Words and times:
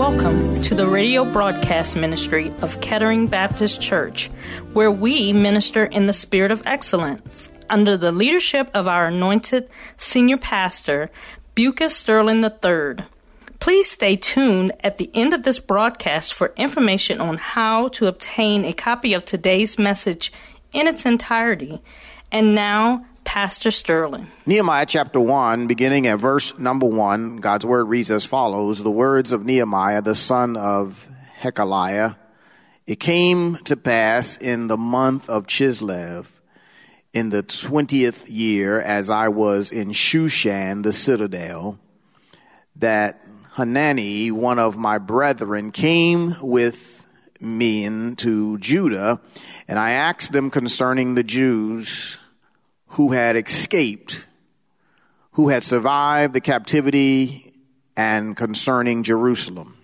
Welcome 0.00 0.60
to 0.64 0.74
the 0.74 0.86
radio 0.86 1.24
broadcast 1.24 1.96
ministry 1.96 2.52
of 2.60 2.80
Kettering 2.82 3.26
Baptist 3.26 3.80
Church, 3.80 4.28
where 4.74 4.90
we 4.90 5.32
minister 5.32 5.84
in 5.84 6.06
the 6.06 6.12
spirit 6.12 6.50
of 6.50 6.62
excellence 6.66 7.48
under 7.70 7.96
the 7.96 8.12
leadership 8.12 8.70
of 8.74 8.86
our 8.86 9.06
anointed 9.06 9.70
senior 9.96 10.36
pastor, 10.36 11.10
Bucas 11.54 11.96
Sterling 11.96 12.44
III. 12.44 13.04
Please 13.60 13.90
stay 13.90 14.16
tuned 14.16 14.72
at 14.80 14.98
the 14.98 15.10
end 15.14 15.32
of 15.32 15.42
this 15.42 15.58
broadcast 15.58 16.34
for 16.34 16.52
information 16.56 17.20
on 17.20 17.38
how 17.38 17.88
to 17.88 18.06
obtain 18.06 18.64
a 18.64 18.72
copy 18.72 19.14
of 19.14 19.24
today's 19.24 19.78
message 19.78 20.32
in 20.72 20.86
its 20.86 21.06
entirety. 21.06 21.82
And 22.32 22.54
now, 22.54 23.04
Pastor 23.24 23.70
Sterling. 23.70 24.28
Nehemiah 24.46 24.86
chapter 24.86 25.20
1, 25.20 25.66
beginning 25.66 26.06
at 26.06 26.18
verse 26.18 26.56
number 26.58 26.86
1, 26.86 27.38
God's 27.38 27.66
word 27.66 27.84
reads 27.84 28.10
as 28.10 28.24
follows 28.24 28.82
The 28.82 28.90
words 28.90 29.32
of 29.32 29.44
Nehemiah, 29.44 30.02
the 30.02 30.14
son 30.14 30.56
of 30.56 31.06
Hachaliah. 31.40 32.16
It 32.86 32.98
came 32.98 33.56
to 33.64 33.76
pass 33.76 34.36
in 34.36 34.66
the 34.66 34.76
month 34.76 35.28
of 35.28 35.46
Chislev, 35.46 36.26
in 37.12 37.30
the 37.30 37.42
twentieth 37.42 38.28
year, 38.28 38.80
as 38.80 39.10
I 39.10 39.28
was 39.28 39.70
in 39.70 39.90
Shushan, 39.90 40.82
the 40.82 40.92
citadel, 40.92 41.78
that 42.76 43.24
Hanani, 43.52 44.30
one 44.30 44.58
of 44.58 44.76
my 44.76 44.98
brethren, 44.98 45.72
came 45.72 46.36
with 46.40 46.99
me 47.40 48.14
to 48.16 48.58
Judah, 48.58 49.20
and 49.66 49.78
I 49.78 49.92
asked 49.92 50.32
them 50.32 50.50
concerning 50.50 51.14
the 51.14 51.22
Jews 51.22 52.18
who 52.88 53.12
had 53.12 53.36
escaped, 53.36 54.24
who 55.32 55.48
had 55.48 55.62
survived 55.62 56.34
the 56.34 56.40
captivity, 56.40 57.52
and 57.96 58.36
concerning 58.36 59.02
Jerusalem. 59.02 59.76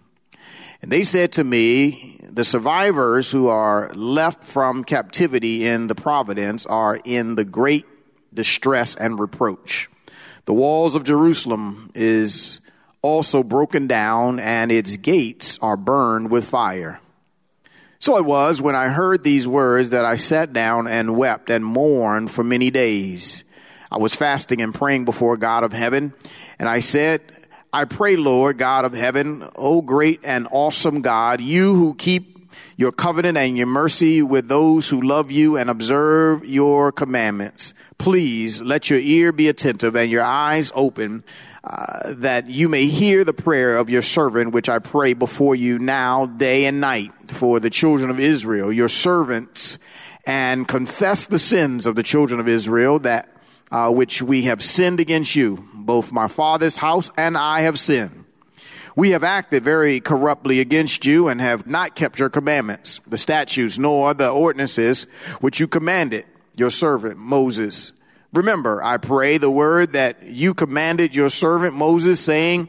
And 0.82 0.90
they 0.90 1.04
said 1.04 1.32
to 1.32 1.44
me, 1.44 2.20
The 2.22 2.44
survivors 2.44 3.30
who 3.30 3.48
are 3.48 3.92
left 3.94 4.44
from 4.44 4.84
captivity 4.84 5.66
in 5.66 5.86
the 5.86 5.94
providence 5.94 6.66
are 6.66 6.98
in 7.04 7.34
the 7.34 7.44
great 7.44 7.86
distress 8.32 8.94
and 8.94 9.18
reproach. 9.18 9.88
The 10.44 10.54
walls 10.54 10.94
of 10.94 11.04
Jerusalem 11.04 11.90
is 11.94 12.60
also 13.02 13.42
broken 13.42 13.86
down, 13.86 14.38
and 14.38 14.70
its 14.70 14.96
gates 14.96 15.58
are 15.60 15.77
burned 15.77 16.30
with 16.30 16.44
fire. 16.44 17.00
So 17.98 18.19
it 18.19 18.25
was 18.25 18.61
when 18.61 18.75
I 18.75 18.89
heard 18.89 19.22
these 19.22 19.48
words 19.48 19.91
that 19.91 20.05
I 20.05 20.16
sat 20.16 20.52
down 20.52 20.86
and 20.86 21.16
wept 21.16 21.50
and 21.50 21.64
mourned 21.64 22.30
for 22.30 22.44
many 22.44 22.70
days. 22.70 23.44
I 23.91 23.98
was 23.98 24.14
fasting 24.14 24.61
and 24.61 24.75
praying 24.75 25.05
before 25.05 25.36
God 25.36 25.64
of 25.64 25.72
heaven, 25.72 26.12
and 26.58 26.69
I 26.69 26.80
said, 26.80 27.22
I 27.72 27.84
pray, 27.84 28.17
Lord 28.17 28.58
God 28.58 28.84
of 28.84 28.92
heaven, 28.94 29.48
O 29.55 29.83
great 29.83 30.20
and 30.24 30.48
awesome 30.51 31.02
God, 31.02 31.40
you 31.40 31.74
who 31.74 31.95
keep 31.95 32.36
your 32.77 32.92
covenant 32.92 33.39
and 33.39 33.57
your 33.57 33.67
mercy 33.67 34.23
with 34.23 34.48
those 34.48 34.89
who 34.89 35.01
love 35.01 35.30
you 35.30 35.57
and 35.57 35.70
observe 35.70 36.45
your 36.45 36.92
commandments. 36.92 37.74
Please 37.98 38.61
let 38.61 38.90
your 38.90 38.98
ear 38.98 39.33
be 39.33 39.48
attentive 39.48 39.96
and 39.96 40.11
your 40.11 40.23
eyes 40.23 40.70
open 40.74 41.24
uh, 41.66 42.14
that 42.14 42.48
you 42.48 42.68
may 42.68 42.86
hear 42.86 43.24
the 43.24 43.32
prayer 43.32 43.77
of 43.77 43.90
your 43.90 44.02
servant, 44.02 44.52
which 44.52 44.68
I 44.68 44.78
pray 44.78 45.14
before 45.14 45.56
you 45.56 45.80
now, 45.80 46.27
day 46.27 46.64
and 46.66 46.80
night, 46.80 47.10
for 47.28 47.58
the 47.58 47.70
children 47.70 48.08
of 48.08 48.20
Israel, 48.20 48.72
your 48.72 48.88
servants, 48.88 49.78
and 50.24 50.68
confess 50.68 51.27
the 51.27 51.40
sins 51.40 51.84
of 51.84 51.96
the 51.96 52.04
children 52.04 52.38
of 52.38 52.46
Israel 52.46 53.00
that 53.00 53.28
uh, 53.72 53.90
which 53.90 54.22
we 54.22 54.42
have 54.42 54.62
sinned 54.62 55.00
against 55.00 55.34
you. 55.34 55.68
Both 55.74 56.12
my 56.12 56.28
father's 56.28 56.77
house 56.77 57.10
and 57.16 57.36
I 57.36 57.62
have 57.62 57.80
sinned. 57.80 58.24
We 58.94 59.10
have 59.10 59.24
acted 59.24 59.64
very 59.64 60.00
corruptly 60.00 60.60
against 60.60 61.04
you 61.04 61.27
and 61.27 61.40
have 61.40 61.66
not 61.66 61.96
kept 61.96 62.18
your 62.18 62.30
commandments, 62.30 63.00
the 63.06 63.18
statutes, 63.18 63.77
nor 63.77 64.14
the 64.14 64.30
ordinances 64.30 65.04
which 65.40 65.58
you 65.58 65.66
commanded 65.66 66.27
your 66.56 66.70
servant 66.70 67.18
Moses. 67.18 67.92
Remember, 68.33 68.83
I 68.83 68.97
pray 68.97 69.39
the 69.39 69.51
word 69.51 69.92
that 69.92 70.23
you 70.25 70.55
commanded 70.55 71.14
your 71.14 71.31
servant 71.31 71.75
Moses, 71.75 72.20
saying, 72.20 72.69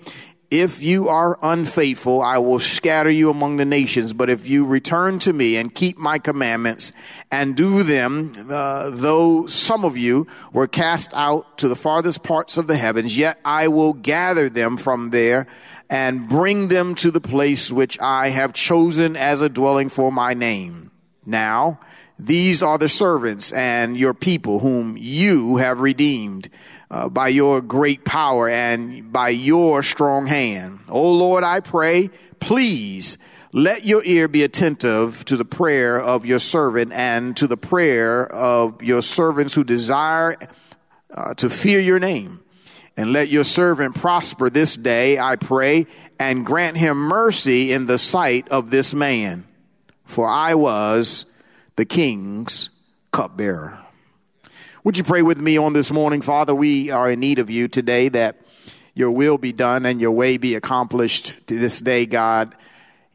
if 0.49 0.81
you 0.81 1.09
are 1.09 1.37
unfaithful, 1.41 2.21
I 2.21 2.37
will 2.37 2.59
scatter 2.59 3.09
you 3.09 3.29
among 3.29 3.57
the 3.57 3.65
nations. 3.65 4.13
But 4.13 4.29
if 4.29 4.47
you 4.47 4.65
return 4.65 5.19
to 5.19 5.33
me 5.33 5.57
and 5.57 5.73
keep 5.73 5.97
my 5.97 6.19
commandments 6.19 6.93
and 7.29 7.55
do 7.55 7.83
them, 7.83 8.33
uh, 8.49 8.91
though 8.91 9.47
some 9.47 9.83
of 9.83 9.97
you 9.97 10.25
were 10.53 10.67
cast 10.67 11.13
out 11.13 11.57
to 11.57 11.67
the 11.67 11.75
farthest 11.75 12.23
parts 12.23 12.55
of 12.55 12.67
the 12.67 12.77
heavens, 12.77 13.17
yet 13.17 13.39
I 13.43 13.67
will 13.67 13.91
gather 13.91 14.47
them 14.49 14.77
from 14.77 15.09
there 15.09 15.47
and 15.89 16.29
bring 16.29 16.69
them 16.69 16.95
to 16.95 17.11
the 17.11 17.21
place 17.21 17.69
which 17.69 17.99
I 17.99 18.29
have 18.29 18.53
chosen 18.53 19.17
as 19.17 19.41
a 19.41 19.49
dwelling 19.49 19.89
for 19.89 20.13
my 20.13 20.33
name. 20.33 20.91
Now, 21.25 21.81
these 22.19 22.63
are 22.63 22.77
the 22.77 22.89
servants 22.89 23.51
and 23.51 23.95
your 23.95 24.13
people 24.13 24.59
whom 24.59 24.97
you 24.97 25.57
have 25.57 25.81
redeemed 25.81 26.49
uh, 26.89 27.09
by 27.09 27.27
your 27.27 27.61
great 27.61 28.05
power 28.05 28.49
and 28.49 29.11
by 29.11 29.29
your 29.29 29.83
strong 29.83 30.25
hand. 30.25 30.79
Oh 30.89 31.11
Lord, 31.11 31.43
I 31.43 31.59
pray, 31.59 32.09
please 32.39 33.17
let 33.53 33.85
your 33.85 34.03
ear 34.03 34.27
be 34.27 34.43
attentive 34.43 35.25
to 35.25 35.37
the 35.37 35.45
prayer 35.45 35.99
of 36.01 36.25
your 36.25 36.39
servant 36.39 36.91
and 36.91 37.35
to 37.37 37.47
the 37.47 37.57
prayer 37.57 38.25
of 38.25 38.81
your 38.81 39.01
servants 39.01 39.53
who 39.53 39.63
desire 39.63 40.37
uh, 41.13 41.33
to 41.35 41.49
fear 41.49 41.79
your 41.79 41.99
name. 41.99 42.41
And 42.99 43.13
let 43.13 43.29
your 43.29 43.43
servant 43.43 43.93
prosper 43.93 44.49
this 44.49 44.75
day, 44.75 45.19
I 45.19 45.35
pray, 45.35 45.85
and 46.19 46.43
grant 46.43 46.77
him 46.77 46.97
mercy 46.97 47.71
in 47.71 47.85
the 47.85 47.99
sight 47.99 48.49
of 48.49 48.71
this 48.71 48.91
man. 48.91 49.45
For 50.03 50.27
I 50.27 50.55
was 50.55 51.26
the 51.77 51.85
king's 51.85 52.71
cupbearer. 53.11 53.79
Would 54.83 54.97
you 54.97 55.03
pray 55.03 55.21
with 55.21 55.39
me 55.39 55.57
on 55.57 55.73
this 55.73 55.91
morning, 55.91 56.21
Father? 56.21 56.53
We 56.53 56.89
are 56.89 57.09
in 57.09 57.19
need 57.19 57.39
of 57.39 57.49
you 57.49 57.67
today 57.67 58.09
that 58.09 58.41
your 58.95 59.11
will 59.11 59.37
be 59.37 59.51
done 59.51 59.85
and 59.85 60.01
your 60.01 60.11
way 60.11 60.37
be 60.37 60.55
accomplished 60.55 61.35
to 61.45 61.59
this 61.59 61.79
day, 61.79 62.07
God. 62.07 62.55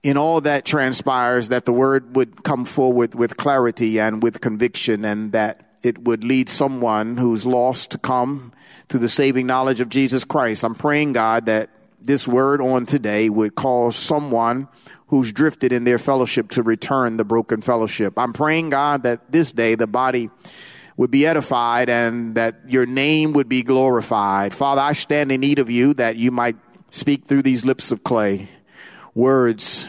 In 0.05 0.17
all 0.17 0.41
that 0.43 0.65
transpires, 0.65 1.49
that 1.49 1.65
the 1.65 1.73
word 1.73 2.15
would 2.15 2.45
come 2.45 2.65
forward 2.65 3.17
with 3.17 3.37
clarity 3.37 3.99
and 3.99 4.23
with 4.23 4.41
conviction, 4.41 5.05
and 5.05 5.33
that 5.33 5.79
it 5.83 6.05
would 6.05 6.23
lead 6.23 6.49
someone 6.49 7.17
who's 7.17 7.45
lost 7.45 7.91
to 7.91 7.99
come 7.99 8.53
to 8.89 8.99
the 8.99 9.09
saving 9.09 9.47
knowledge 9.47 9.81
of 9.81 9.89
Jesus 9.89 10.23
Christ. 10.23 10.65
I'm 10.65 10.75
praying, 10.75 11.15
God, 11.15 11.47
that 11.47 11.71
this 12.07 12.27
word 12.27 12.61
on 12.61 12.87
today 12.87 13.29
would 13.29 13.55
cause 13.55 13.97
someone 13.97 14.69
who's 15.09 15.33
drifted 15.33 15.73
in 15.73 15.85
their 15.85 15.99
fellowship 15.99 16.51
to 16.51 16.63
return 16.63 17.17
the 17.17 17.25
broken 17.25 17.61
fellowship. 17.61 18.15
I'm 18.17 18.33
praying, 18.33 18.71
God, 18.71 19.03
that 19.03 19.31
this 19.31 19.53
day 19.53 19.75
the 19.75 19.87
body 19.87 20.31
would 20.97 21.11
be 21.11 21.27
edified 21.27 21.89
and 21.89 22.35
that 22.35 22.61
your 22.67 22.87
name 22.87 23.33
would 23.33 23.49
be 23.49 23.63
glorified. 23.63 24.55
Father, 24.55 24.81
I 24.81 24.93
stand 24.95 25.33
in 25.33 25.41
need 25.41 25.59
of 25.59 25.71
you 25.71 25.95
that 25.95 26.17
you 26.17 26.31
might 26.31 26.57
speak 26.91 27.25
through 27.25 27.43
these 27.43 27.65
lips 27.65 27.91
of 27.91 28.05
clay 28.05 28.49
words 29.15 29.89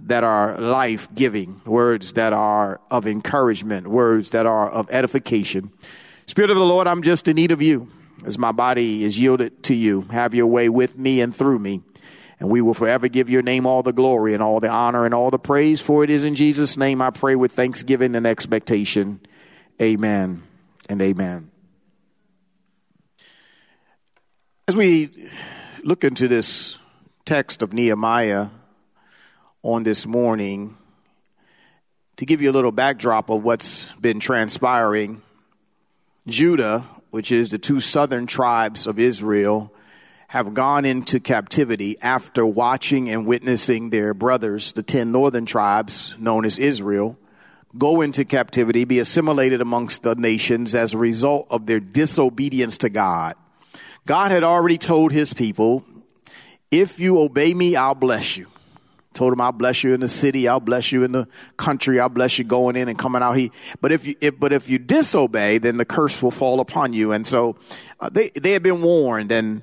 that 0.00 0.24
are 0.24 0.56
life 0.56 1.08
giving, 1.14 1.60
words 1.66 2.12
that 2.14 2.32
are 2.32 2.80
of 2.90 3.06
encouragement, 3.06 3.86
words 3.88 4.30
that 4.30 4.46
are 4.46 4.70
of 4.70 4.90
edification. 4.90 5.70
Spirit 6.26 6.50
of 6.50 6.56
the 6.56 6.64
Lord, 6.64 6.86
I'm 6.86 7.02
just 7.02 7.28
in 7.28 7.36
need 7.36 7.50
of 7.50 7.60
you 7.60 7.90
as 8.24 8.38
my 8.38 8.52
body 8.52 9.04
is 9.04 9.18
yielded 9.18 9.62
to 9.64 9.74
you. 9.74 10.02
Have 10.10 10.34
your 10.34 10.46
way 10.46 10.68
with 10.68 10.96
me 10.96 11.20
and 11.20 11.34
through 11.34 11.58
me. 11.58 11.82
And 12.38 12.48
we 12.48 12.60
will 12.62 12.74
forever 12.74 13.08
give 13.08 13.28
your 13.28 13.42
name 13.42 13.66
all 13.66 13.82
the 13.82 13.92
glory 13.92 14.32
and 14.32 14.42
all 14.42 14.60
the 14.60 14.68
honor 14.68 15.04
and 15.04 15.12
all 15.12 15.30
the 15.30 15.38
praise. 15.38 15.80
For 15.80 16.04
it 16.04 16.10
is 16.10 16.24
in 16.24 16.34
Jesus' 16.34 16.76
name 16.76 17.02
I 17.02 17.10
pray 17.10 17.36
with 17.36 17.52
thanksgiving 17.52 18.14
and 18.14 18.26
expectation. 18.26 19.20
Amen 19.80 20.42
and 20.88 21.02
amen. 21.02 21.50
As 24.66 24.76
we 24.76 25.28
look 25.82 26.04
into 26.04 26.28
this 26.28 26.78
text 27.24 27.62
of 27.62 27.72
Nehemiah 27.72 28.48
on 29.62 29.82
this 29.82 30.06
morning, 30.06 30.76
to 32.16 32.26
give 32.26 32.42
you 32.42 32.50
a 32.50 32.52
little 32.52 32.72
backdrop 32.72 33.30
of 33.30 33.42
what's 33.42 33.86
been 34.00 34.20
transpiring, 34.20 35.22
Judah, 36.26 36.86
which 37.10 37.32
is 37.32 37.48
the 37.48 37.58
two 37.58 37.80
southern 37.80 38.26
tribes 38.26 38.86
of 38.86 38.98
Israel, 38.98 39.72
have 40.28 40.54
gone 40.54 40.84
into 40.84 41.18
captivity 41.18 41.96
after 42.00 42.46
watching 42.46 43.10
and 43.10 43.26
witnessing 43.26 43.90
their 43.90 44.14
brothers, 44.14 44.72
the 44.72 44.82
10 44.82 45.10
northern 45.10 45.44
tribes 45.44 46.14
known 46.18 46.44
as 46.44 46.58
Israel, 46.58 47.18
go 47.76 48.00
into 48.00 48.24
captivity, 48.24 48.84
be 48.84 49.00
assimilated 49.00 49.60
amongst 49.60 50.02
the 50.02 50.14
nations 50.14 50.74
as 50.74 50.94
a 50.94 50.98
result 50.98 51.46
of 51.50 51.66
their 51.66 51.80
disobedience 51.80 52.78
to 52.78 52.88
God. 52.88 53.34
God 54.06 54.30
had 54.30 54.44
already 54.44 54.78
told 54.78 55.12
his 55.12 55.32
people, 55.32 55.84
if 56.70 57.00
you 57.00 57.18
obey 57.18 57.52
me, 57.52 57.74
I'll 57.74 57.94
bless 57.94 58.36
you. 58.36 58.46
Told 59.12 59.32
him, 59.32 59.40
I'll 59.40 59.52
bless 59.52 59.82
you 59.82 59.92
in 59.92 60.00
the 60.00 60.08
city. 60.08 60.46
I'll 60.46 60.60
bless 60.60 60.92
you 60.92 61.02
in 61.02 61.12
the 61.12 61.26
country. 61.56 61.98
I'll 61.98 62.08
bless 62.08 62.38
you 62.38 62.44
going 62.44 62.76
in 62.76 62.88
and 62.88 62.96
coming 62.96 63.22
out. 63.22 63.32
He, 63.32 63.50
but 63.80 63.90
if 63.90 64.06
you, 64.06 64.14
if, 64.20 64.38
but 64.38 64.52
if 64.52 64.70
you 64.70 64.78
disobey, 64.78 65.58
then 65.58 65.78
the 65.78 65.84
curse 65.84 66.22
will 66.22 66.30
fall 66.30 66.60
upon 66.60 66.92
you. 66.92 67.10
And 67.10 67.26
so 67.26 67.56
uh, 67.98 68.08
they, 68.08 68.30
they 68.30 68.52
had 68.52 68.62
been 68.62 68.82
warned 68.82 69.32
and 69.32 69.62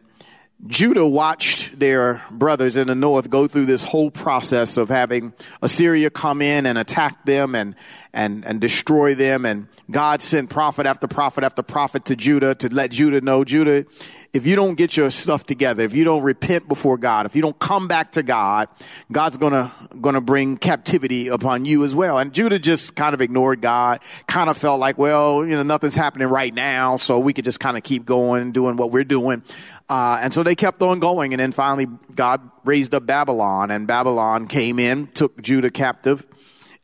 Judah 0.66 1.06
watched 1.06 1.80
their 1.80 2.24
brothers 2.32 2.76
in 2.76 2.88
the 2.88 2.96
north 2.96 3.30
go 3.30 3.48
through 3.48 3.68
this 3.68 3.84
whole 3.84 4.10
process 4.10 4.76
of 4.76 4.90
having 4.90 5.34
Assyria 5.62 6.10
come 6.10 6.42
in 6.42 6.66
and 6.66 6.80
attack 6.80 7.26
them 7.26 7.54
and, 7.54 7.76
and, 8.14 8.46
and 8.46 8.60
destroy 8.60 9.16
them. 9.16 9.46
And 9.46 9.68
God 9.90 10.22
sent 10.22 10.50
prophet 10.50 10.86
after 10.86 11.08
prophet 11.08 11.44
after 11.44 11.64
prophet 11.64 12.06
to 12.06 12.16
Judah 12.16 12.56
to 12.56 12.70
let 12.74 12.92
Judah 12.92 13.22
know, 13.22 13.44
Judah, 13.44 13.86
if 14.34 14.46
you 14.46 14.56
don't 14.56 14.76
get 14.76 14.98
your 14.98 15.10
stuff 15.10 15.46
together, 15.46 15.84
if 15.84 15.94
you 15.94 16.04
don't 16.04 16.24
repent 16.24 16.68
before 16.68 16.98
God, 16.98 17.26
if 17.26 17.36
you 17.36 17.42
don't 17.42 17.58
come 17.58 17.88
back 17.88 18.12
to 18.14 18.24
God, 18.24 18.68
God's 19.12 19.38
gonna, 19.38 19.72
gonna 20.02 20.22
bring 20.22 20.58
captivity 20.58 21.28
upon 21.28 21.66
you 21.66 21.84
as 21.84 21.96
well. 21.96 22.18
And 22.18 22.34
Judah 22.34 22.60
just 22.60 22.96
kind 22.96 23.14
of 23.14 23.22
ignored 23.22 23.62
God, 23.62 24.02
kind 24.28 24.50
of 24.50 24.58
felt 24.58 24.80
like, 24.80 24.98
well, 24.98 25.46
you 25.46 25.56
know, 25.56 25.64
nothing's 25.64 25.96
happening 25.96 26.28
right 26.28 26.54
now, 26.54 26.98
so 26.98 27.20
we 27.20 27.34
could 27.34 27.46
just 27.46 27.60
kind 27.60 27.78
of 27.78 27.84
keep 27.84 28.06
going, 28.06 28.52
doing 28.52 28.78
what 28.78 28.92
we're 28.92 29.04
doing. 29.04 29.44
Uh, 29.90 30.20
and 30.22 30.34
so 30.34 30.44
they 30.44 30.56
kept 30.56 30.82
on 30.82 31.00
going. 31.00 31.34
And 31.34 31.40
then 31.40 31.52
finally, 31.52 31.88
God 32.14 32.42
raised 32.66 32.94
up 32.94 33.06
Babylon, 33.06 33.72
and 33.72 33.88
Babylon 33.88 34.48
came 34.48 34.80
in, 34.80 35.08
took 35.08 35.42
Judah 35.42 35.72
captive, 35.72 36.28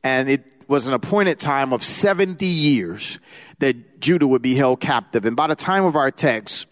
and 0.03 0.29
it 0.29 0.52
was 0.67 0.87
an 0.87 0.93
appointed 0.93 1.39
time 1.39 1.73
of 1.73 1.83
70 1.83 2.45
years 2.45 3.19
that 3.59 3.99
Judah 3.99 4.27
would 4.27 4.41
be 4.41 4.55
held 4.55 4.79
captive. 4.79 5.25
And 5.25 5.35
by 5.35 5.47
the 5.47 5.55
time 5.55 5.85
of 5.85 5.95
our 5.95 6.11
text, 6.11 6.67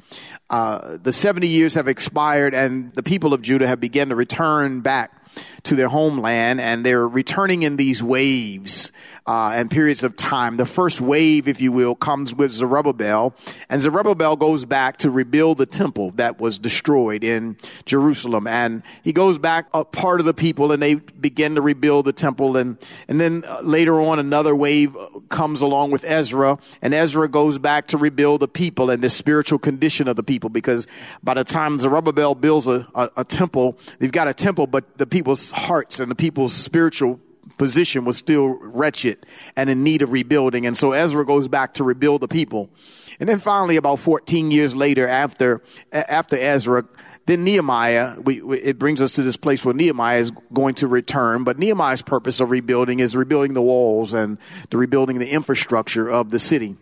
uh, 0.49 0.97
the 1.01 1.13
70 1.13 1.47
years 1.47 1.73
have 1.75 1.87
expired 1.87 2.53
and 2.53 2.91
the 2.93 3.03
people 3.03 3.33
of 3.33 3.41
Judah 3.41 3.67
have 3.67 3.79
begun 3.79 4.09
to 4.09 4.15
return 4.15 4.81
back 4.81 5.20
to 5.63 5.75
their 5.75 5.89
homeland 5.89 6.59
and 6.61 6.85
they're 6.85 7.07
returning 7.07 7.63
in 7.63 7.77
these 7.77 8.01
waves 8.01 8.91
uh, 9.27 9.51
and 9.53 9.69
periods 9.69 10.03
of 10.03 10.15
time. 10.15 10.57
The 10.57 10.65
first 10.65 10.99
wave, 10.99 11.47
if 11.47 11.61
you 11.61 11.71
will, 11.71 11.95
comes 11.95 12.33
with 12.33 12.51
Zerubbabel, 12.51 13.35
and 13.69 13.79
Zerubbabel 13.79 14.35
goes 14.35 14.65
back 14.65 14.97
to 14.97 15.11
rebuild 15.11 15.59
the 15.59 15.65
temple 15.65 16.11
that 16.11 16.39
was 16.39 16.57
destroyed 16.57 17.23
in 17.23 17.55
Jerusalem, 17.85 18.47
and 18.47 18.81
he 19.03 19.13
goes 19.13 19.37
back 19.37 19.67
a 19.73 19.85
part 19.85 20.19
of 20.19 20.25
the 20.25 20.33
people, 20.33 20.71
and 20.71 20.81
they 20.81 20.95
begin 20.95 21.55
to 21.55 21.61
rebuild 21.61 22.05
the 22.05 22.13
temple, 22.13 22.57
and 22.57 22.77
and 23.07 23.21
then 23.21 23.43
uh, 23.47 23.59
later 23.61 24.01
on 24.01 24.17
another 24.19 24.55
wave 24.55 24.97
comes 25.29 25.61
along 25.61 25.91
with 25.91 26.03
Ezra, 26.03 26.57
and 26.81 26.93
Ezra 26.93 27.27
goes 27.27 27.57
back 27.57 27.87
to 27.87 27.97
rebuild 27.97 28.41
the 28.41 28.47
people 28.47 28.89
and 28.89 29.03
the 29.03 29.09
spiritual 29.09 29.59
condition 29.59 30.07
of 30.07 30.15
the 30.15 30.23
people, 30.23 30.49
because 30.49 30.87
by 31.23 31.35
the 31.35 31.43
time 31.43 31.77
Zerubbabel 31.77 32.33
builds 32.33 32.67
a, 32.67 32.87
a, 32.95 33.09
a 33.17 33.23
temple, 33.23 33.77
they've 33.99 34.11
got 34.11 34.27
a 34.27 34.33
temple, 34.33 34.65
but 34.65 34.97
the 34.97 35.05
people's 35.21 35.51
hearts 35.51 35.99
and 35.99 36.09
the 36.09 36.15
people's 36.15 36.51
spiritual 36.51 37.19
position 37.59 38.05
was 38.05 38.17
still 38.17 38.47
wretched 38.47 39.23
and 39.55 39.69
in 39.69 39.83
need 39.83 40.01
of 40.01 40.11
rebuilding. 40.11 40.65
And 40.65 40.75
so 40.75 40.93
Ezra 40.93 41.23
goes 41.23 41.47
back 41.47 41.75
to 41.75 41.83
rebuild 41.83 42.21
the 42.21 42.27
people. 42.27 42.71
And 43.19 43.29
then 43.29 43.37
finally, 43.37 43.75
about 43.75 43.99
14 43.99 44.49
years 44.49 44.73
later, 44.73 45.07
after, 45.07 45.61
after 45.91 46.35
Ezra, 46.37 46.85
then 47.27 47.43
Nehemiah, 47.43 48.19
we, 48.19 48.41
we, 48.41 48.59
it 48.61 48.79
brings 48.79 48.99
us 48.99 49.11
to 49.11 49.21
this 49.21 49.37
place 49.37 49.63
where 49.63 49.75
Nehemiah 49.75 50.17
is 50.17 50.31
going 50.51 50.73
to 50.75 50.87
return. 50.87 51.43
But 51.43 51.59
Nehemiah's 51.59 52.01
purpose 52.01 52.39
of 52.39 52.49
rebuilding 52.49 52.99
is 52.99 53.15
rebuilding 53.15 53.53
the 53.53 53.61
walls 53.61 54.15
and 54.15 54.39
the 54.71 54.77
rebuilding 54.77 55.19
the 55.19 55.29
infrastructure 55.29 56.09
of 56.09 56.31
the 56.31 56.39
city. 56.39 56.77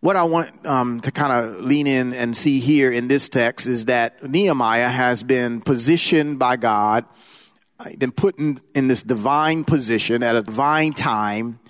What 0.00 0.16
I 0.16 0.22
want 0.24 0.64
um, 0.64 1.00
to 1.00 1.10
kind 1.10 1.32
of 1.32 1.64
lean 1.64 1.86
in 1.86 2.14
and 2.14 2.36
see 2.36 2.60
here 2.60 2.92
in 2.92 3.08
this 3.08 3.28
text 3.28 3.66
is 3.66 3.86
that 3.86 4.28
Nehemiah 4.28 4.88
has 4.88 5.22
been 5.22 5.60
positioned 5.60 6.38
by 6.38 6.56
God 6.56 7.04
been 7.98 8.12
put 8.12 8.38
in, 8.38 8.60
in 8.74 8.88
this 8.88 9.02
divine 9.02 9.64
position 9.64 10.22
at 10.22 10.36
a 10.36 10.42
divine 10.42 10.92
time 10.92 11.60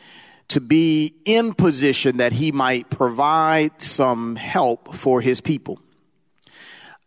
to 0.48 0.60
be 0.60 1.14
in 1.24 1.52
position 1.52 2.18
that 2.18 2.32
he 2.32 2.50
might 2.50 2.88
provide 2.88 3.82
some 3.82 4.34
help 4.36 4.94
for 4.94 5.20
his 5.20 5.40
people. 5.40 5.78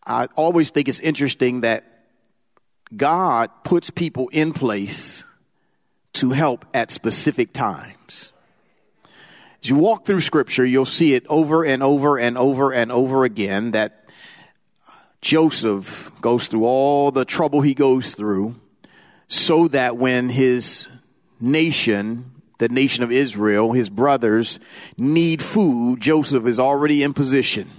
I 0.05 0.27
always 0.35 0.69
think 0.69 0.87
it's 0.87 0.99
interesting 0.99 1.61
that 1.61 1.85
God 2.95 3.49
puts 3.63 3.89
people 3.89 4.29
in 4.29 4.53
place 4.53 5.23
to 6.13 6.31
help 6.31 6.65
at 6.73 6.91
specific 6.91 7.53
times. 7.53 8.31
As 9.63 9.69
you 9.69 9.75
walk 9.75 10.05
through 10.05 10.21
scripture, 10.21 10.65
you'll 10.65 10.85
see 10.85 11.13
it 11.13 11.25
over 11.27 11.63
and 11.63 11.83
over 11.83 12.17
and 12.17 12.35
over 12.35 12.71
and 12.71 12.91
over 12.91 13.23
again 13.25 13.71
that 13.71 14.09
Joseph 15.21 16.11
goes 16.19 16.47
through 16.47 16.65
all 16.65 17.11
the 17.11 17.25
trouble 17.25 17.61
he 17.61 17.75
goes 17.75 18.15
through 18.15 18.55
so 19.27 19.67
that 19.67 19.97
when 19.97 20.29
his 20.29 20.87
nation, 21.39 22.31
the 22.57 22.69
nation 22.69 23.03
of 23.03 23.11
Israel, 23.11 23.71
his 23.71 23.87
brothers 23.87 24.59
need 24.97 25.43
food, 25.43 26.01
Joseph 26.01 26.47
is 26.47 26.59
already 26.59 27.03
in 27.03 27.13
position 27.13 27.69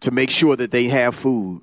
to 0.00 0.10
make 0.10 0.30
sure 0.30 0.56
that 0.56 0.72
they 0.72 0.88
have 0.88 1.14
food. 1.14 1.62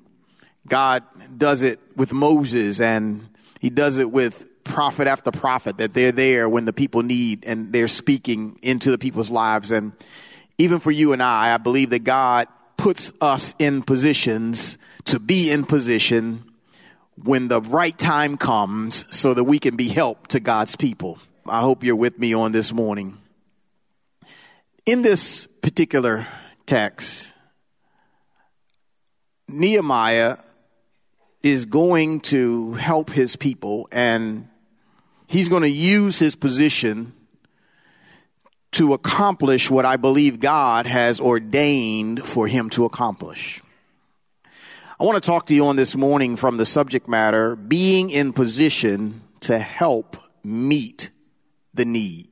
God 0.66 1.02
does 1.36 1.62
it 1.62 1.78
with 1.94 2.14
Moses 2.14 2.80
and 2.80 3.28
he 3.60 3.68
does 3.68 3.98
it 3.98 4.10
with 4.10 4.46
prophet 4.64 5.06
after 5.06 5.30
prophet 5.30 5.78
that 5.78 5.94
they're 5.94 6.12
there 6.12 6.48
when 6.48 6.64
the 6.64 6.72
people 6.72 7.02
need 7.02 7.44
and 7.44 7.72
they're 7.72 7.88
speaking 7.88 8.58
into 8.62 8.90
the 8.90 8.98
people's 8.98 9.30
lives. 9.30 9.72
And 9.72 9.92
even 10.58 10.80
for 10.80 10.90
you 10.90 11.12
and 11.12 11.22
I, 11.22 11.54
I 11.54 11.58
believe 11.58 11.90
that 11.90 12.04
God 12.04 12.48
puts 12.76 13.12
us 13.20 13.54
in 13.58 13.82
positions 13.82 14.78
to 15.04 15.18
be 15.18 15.50
in 15.50 15.64
position 15.64 16.44
when 17.22 17.48
the 17.48 17.60
right 17.60 17.96
time 17.96 18.36
comes 18.36 19.04
so 19.10 19.34
that 19.34 19.44
we 19.44 19.58
can 19.58 19.76
be 19.76 19.88
help 19.88 20.28
to 20.28 20.40
God's 20.40 20.76
people. 20.76 21.18
I 21.46 21.60
hope 21.60 21.84
you're 21.84 21.96
with 21.96 22.18
me 22.18 22.34
on 22.34 22.52
this 22.52 22.72
morning. 22.72 23.18
In 24.86 25.02
this 25.02 25.46
particular 25.60 26.26
text, 26.66 27.34
Nehemiah 29.48 30.38
is 31.42 31.66
going 31.66 32.20
to 32.20 32.74
help 32.74 33.10
his 33.10 33.36
people 33.36 33.88
and 33.90 34.48
he's 35.32 35.48
going 35.48 35.62
to 35.62 35.68
use 35.68 36.18
his 36.18 36.36
position 36.36 37.14
to 38.72 38.92
accomplish 38.92 39.70
what 39.70 39.86
I 39.86 39.96
believe 39.96 40.40
God 40.40 40.86
has 40.86 41.20
ordained 41.20 42.26
for 42.26 42.46
him 42.46 42.68
to 42.70 42.84
accomplish. 42.84 43.62
I 45.00 45.04
want 45.04 45.22
to 45.22 45.26
talk 45.26 45.46
to 45.46 45.54
you 45.54 45.66
on 45.66 45.76
this 45.76 45.96
morning 45.96 46.36
from 46.36 46.58
the 46.58 46.66
subject 46.66 47.08
matter 47.08 47.56
being 47.56 48.10
in 48.10 48.34
position 48.34 49.22
to 49.40 49.58
help 49.58 50.16
meet 50.44 51.10
the 51.72 51.86
need. 51.86 52.28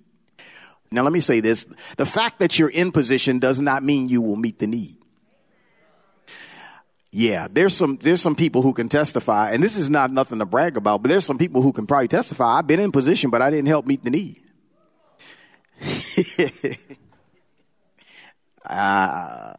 Now, 0.93 1.03
let 1.03 1.13
me 1.13 1.21
say 1.21 1.41
this 1.41 1.67
the 1.97 2.07
fact 2.07 2.39
that 2.41 2.59
you're 2.59 2.69
in 2.69 2.93
position 2.93 3.39
does 3.39 3.61
not 3.61 3.83
mean 3.83 4.09
you 4.09 4.21
will 4.21 4.37
meet 4.37 4.59
the 4.59 4.67
need. 4.67 5.00
Yeah, 7.13 7.49
there's 7.51 7.75
some 7.77 7.99
there's 8.01 8.23
some 8.23 8.37
people 8.37 8.63
who 8.63 8.73
can 8.73 8.89
testify, 8.89 9.51
and 9.51 9.63
this 9.63 9.77
is 9.77 9.91
not 9.91 10.13
nothing 10.13 10.39
to 10.39 10.47
brag 10.47 10.77
about, 10.77 11.03
but 11.03 11.09
there's 11.09 11.25
some 11.25 11.39
people 11.39 11.61
who 11.61 11.73
can 11.73 11.87
probably 11.87 12.07
testify. 12.07 12.59
I've 12.59 12.69
been 12.69 12.79
in 12.79 12.93
position, 12.93 13.31
but 13.31 13.43
I 13.43 13.51
didn't 13.51 13.67
help 13.67 13.87
meet 13.87 14.05
the 14.05 14.11
need. 14.11 14.41
uh, 18.65 19.55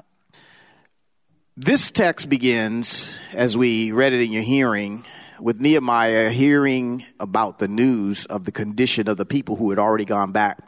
this 1.58 1.91
text 1.91 2.29
begins, 2.29 3.15
as 3.34 3.58
we 3.58 3.91
read 3.91 4.13
it 4.13 4.22
in 4.22 4.31
your 4.31 4.43
hearing, 4.43 5.03
with 5.41 5.60
Nehemiah 5.60 6.29
hearing 6.29 7.03
about 7.20 7.60
the 7.60 7.67
news 7.67 8.25
of 8.25 8.46
the 8.46 8.51
condition 8.53 9.10
of 9.10 9.17
the 9.17 9.25
people 9.25 9.58
who 9.58 9.72
had 9.72 9.79
already 9.79 10.05
gone 10.05 10.31
back 10.31 10.60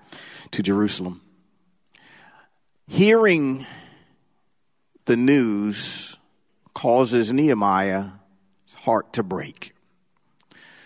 to 0.52 0.62
Jerusalem. 0.62 1.22
Hearing 2.88 3.66
the 5.06 5.16
news 5.16 6.18
causes 6.74 7.32
Nehemiah's 7.32 8.12
heart 8.75 9.13
to 9.13 9.24
break. 9.24 9.74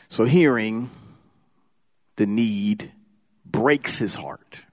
So, 0.10 0.26
hearing 0.26 0.90
the 2.16 2.26
need 2.26 2.92
breaks 3.46 3.98
his 3.98 4.16
heart. 4.16 4.64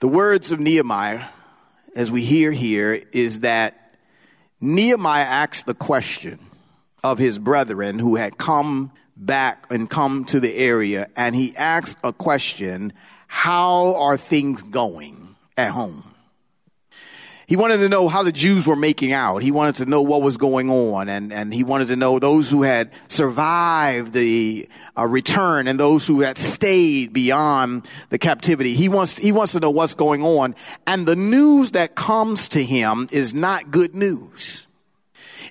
The 0.00 0.08
words 0.08 0.52
of 0.52 0.60
Nehemiah 0.60 1.24
as 1.98 2.12
we 2.12 2.22
hear 2.22 2.52
here, 2.52 3.02
is 3.10 3.40
that 3.40 3.94
Nehemiah 4.60 5.24
asked 5.24 5.66
the 5.66 5.74
question 5.74 6.38
of 7.02 7.18
his 7.18 7.40
brethren 7.40 7.98
who 7.98 8.14
had 8.14 8.38
come 8.38 8.92
back 9.16 9.66
and 9.68 9.90
come 9.90 10.24
to 10.26 10.38
the 10.38 10.54
area, 10.54 11.08
and 11.16 11.34
he 11.34 11.56
asked 11.56 11.98
a 12.04 12.12
question 12.12 12.92
How 13.26 13.96
are 13.96 14.16
things 14.16 14.62
going 14.62 15.34
at 15.56 15.72
home? 15.72 16.14
He 17.48 17.56
wanted 17.56 17.78
to 17.78 17.88
know 17.88 18.08
how 18.08 18.22
the 18.22 18.30
Jews 18.30 18.66
were 18.66 18.76
making 18.76 19.12
out. 19.12 19.42
He 19.42 19.50
wanted 19.50 19.76
to 19.76 19.86
know 19.86 20.02
what 20.02 20.20
was 20.20 20.36
going 20.36 20.68
on. 20.68 21.08
And, 21.08 21.32
and 21.32 21.52
he 21.52 21.64
wanted 21.64 21.88
to 21.88 21.96
know 21.96 22.18
those 22.18 22.50
who 22.50 22.62
had 22.62 22.92
survived 23.08 24.12
the 24.12 24.68
uh, 24.98 25.06
return 25.06 25.66
and 25.66 25.80
those 25.80 26.06
who 26.06 26.20
had 26.20 26.36
stayed 26.36 27.14
beyond 27.14 27.88
the 28.10 28.18
captivity. 28.18 28.74
He 28.74 28.90
wants, 28.90 29.16
he 29.16 29.32
wants 29.32 29.52
to 29.52 29.60
know 29.60 29.70
what's 29.70 29.94
going 29.94 30.22
on. 30.22 30.54
And 30.86 31.06
the 31.06 31.16
news 31.16 31.70
that 31.70 31.94
comes 31.94 32.48
to 32.48 32.62
him 32.62 33.08
is 33.10 33.32
not 33.32 33.70
good 33.70 33.94
news. 33.94 34.67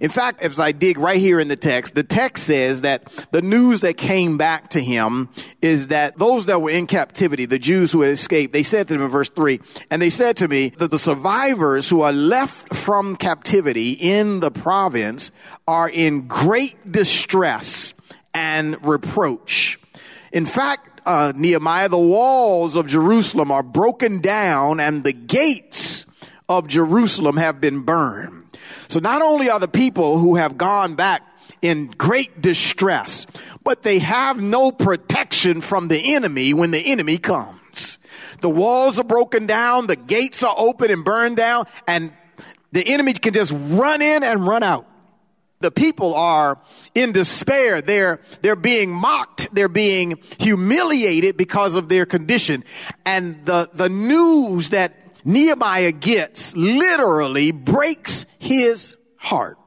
In 0.02 0.10
fact, 0.10 0.42
as 0.42 0.60
I 0.60 0.72
dig 0.72 0.98
right 0.98 1.20
here 1.20 1.40
in 1.40 1.48
the 1.48 1.56
text, 1.56 1.96
the 1.96 2.04
text 2.04 2.46
says 2.46 2.82
that 2.82 3.06
the 3.32 3.42
news 3.42 3.82
that 3.82 3.98
came 3.98 4.38
back 4.38 4.70
to 4.70 4.82
him 4.82 5.30
is 5.62 5.88
that 5.88 6.18
those 6.18 6.46
that 6.46 6.62
were 6.62 6.70
in 6.70 6.88
captivity, 6.88 7.46
the 7.46 7.60
Jews 7.60 7.92
who 7.92 8.02
had 8.02 8.14
escaped, 8.14 8.54
they 8.54 8.64
said 8.64 8.88
to 8.88 8.96
him 8.96 9.02
in 9.02 9.10
verse 9.10 9.30
3, 9.30 9.60
and 9.90 10.02
they 10.02 10.10
said 10.10 10.38
to 10.38 10.48
me 10.48 10.70
that 10.78 10.92
the 10.92 11.00
survivors 11.00 11.90
who 11.90 12.02
are 12.02 12.14
left 12.14 12.76
from 12.76 13.16
captivity 13.16 13.92
in 13.92 14.40
the 14.40 14.52
province 14.52 15.32
are 15.68 15.90
in 15.90 16.28
great 16.28 16.92
distress 16.92 17.94
and 18.34 18.78
reproach. 18.86 19.80
In 20.32 20.46
fact, 20.46 21.02
uh, 21.06 21.32
Nehemiah, 21.36 21.90
the 21.90 21.98
walls 21.98 22.76
of 22.76 22.88
Jerusalem 22.88 23.50
are 23.50 23.64
broken 23.64 24.20
down 24.20 24.80
and 24.80 25.04
the 25.04 25.14
gates 25.14 25.87
of 26.50 26.68
Jerusalem 26.68 27.38
have 27.38 27.60
been 27.60 27.82
burned. 27.82 28.46
So 28.88 29.00
not 29.00 29.22
only 29.22 29.50
are 29.50 29.60
the 29.60 29.68
people 29.68 30.20
who 30.20 30.36
have 30.36 30.58
gone 30.58 30.96
back 30.96 31.22
in 31.62 31.88
great 31.88 32.42
distress, 32.42 33.26
but 33.64 33.84
they 33.84 34.00
have 34.00 34.42
no 34.42 34.72
protection 34.72 35.62
from 35.62 35.88
the 35.88 36.16
enemy 36.16 36.54
when 36.54 36.72
the 36.72 36.80
enemy 36.80 37.18
comes. 37.18 37.98
The 38.42 38.50
walls 38.50 39.00
are 39.00 39.04
broken 39.04 39.48
down, 39.48 39.88
the 39.88 39.96
gates 39.96 40.44
are 40.44 40.56
open 40.58 40.92
and 40.92 41.04
burned 41.04 41.38
down, 41.38 41.66
and 41.88 42.14
the 42.72 42.86
enemy 42.86 43.14
can 43.14 43.34
just 43.34 43.52
run 43.54 44.02
in 44.02 44.24
and 44.24 44.46
run 44.48 44.64
out. 44.64 44.88
The 45.60 45.72
people 45.72 46.14
are 46.14 46.60
in 46.94 47.14
despair. 47.14 47.82
They're, 47.82 48.20
they're 48.44 48.56
being 48.56 48.92
mocked. 48.92 49.54
They're 49.54 49.68
being 49.68 50.20
humiliated 50.40 51.36
because 51.36 51.74
of 51.74 51.90
their 51.90 52.06
condition. 52.06 52.64
And 53.06 53.44
the, 53.44 53.68
the 53.74 53.90
news 53.90 54.70
that 54.70 55.07
Nehemiah 55.28 55.92
gets 55.92 56.56
literally 56.56 57.52
breaks 57.52 58.26
his 58.40 58.96
heart. 59.18 59.58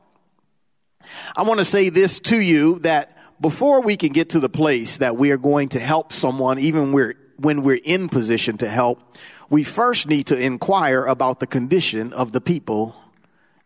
I 1.37 1.43
want 1.43 1.59
to 1.59 1.67
say 1.67 1.91
this 1.91 2.19
to 2.21 2.41
you 2.41 2.79
that 2.79 3.15
before 3.43 3.83
we 3.83 3.99
can 3.99 4.15
get 4.15 4.31
to 4.31 4.41
the 4.41 4.49
place 4.49 4.97
that 4.97 5.19
we 5.19 5.33
are 5.33 5.37
going 5.37 5.69
to 5.71 5.79
help 5.79 6.15
someone, 6.15 6.59
even 6.59 6.93
we're, 6.93 7.15
when 7.37 7.63
we're 7.63 7.81
in 7.85 8.09
position 8.09 8.57
to 8.59 8.71
help, 8.71 9.19
we 9.51 9.63
first 9.63 10.07
need 10.09 10.29
to 10.29 10.39
inquire 10.39 11.05
about 11.05 11.41
the 11.41 11.47
condition 11.47 12.15
of 12.15 12.33
the 12.33 12.41
people 12.41 12.97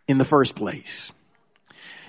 in 0.08 0.18
the 0.18 0.24
first 0.24 0.56
place. 0.56 1.12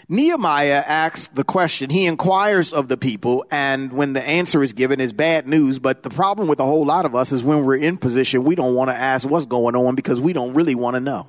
Nehemiah 0.08 0.84
asks 0.86 1.30
the 1.34 1.44
question, 1.44 1.90
he 1.90 2.06
inquires 2.06 2.72
of 2.72 2.88
the 2.88 2.98
people, 2.98 3.44
and 3.50 3.92
when 3.92 4.14
the 4.14 4.24
answer 4.24 4.62
is 4.62 4.74
given 4.74 5.00
is 5.00 5.14
bad 5.14 5.48
news. 5.48 5.80
But 5.80 6.04
the 6.04 6.12
problem 6.12 6.48
with 6.48 6.60
a 6.60 6.64
whole 6.64 6.86
lot 6.86 7.06
of 7.06 7.16
us 7.16 7.32
is 7.32 7.44
when 7.44 7.66
we're 7.66 7.78
in 7.78 7.98
position, 7.98 8.44
we 8.44 8.54
don't 8.54 8.76
want 8.76 8.92
to 8.92 8.96
ask 8.96 9.28
what's 9.28 9.46
going 9.46 9.76
on 9.76 9.96
because 9.96 10.22
we 10.22 10.32
don't 10.32 10.54
really 10.54 10.76
want 10.76 10.94
to 10.94 11.00
know. 11.00 11.28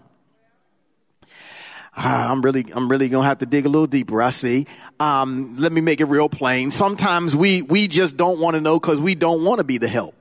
Ah, 1.97 2.31
I'm 2.31 2.43
really, 2.43 2.67
I'm 2.75 2.91
really 2.91 3.09
gonna 3.09 3.27
have 3.27 3.39
to 3.39 3.47
dig 3.47 3.65
a 3.65 3.71
little 3.71 3.87
deeper. 3.87 4.21
I 4.21 4.29
see. 4.29 4.67
Um, 5.01 5.57
let 5.57 5.73
me 5.73 5.81
make 5.81 6.03
it 6.03 6.05
real 6.05 6.29
plain. 6.29 6.71
Sometimes 6.71 7.35
we, 7.35 7.63
we 7.63 7.89
just 7.89 8.19
don't 8.19 8.39
want 8.39 8.55
to 8.55 8.61
know 8.61 8.79
because 8.79 9.01
we 9.01 9.15
don't 9.15 9.43
want 9.45 9.59
to 9.59 9.65
be 9.65 9.79
the 9.79 9.89
help. 9.89 10.15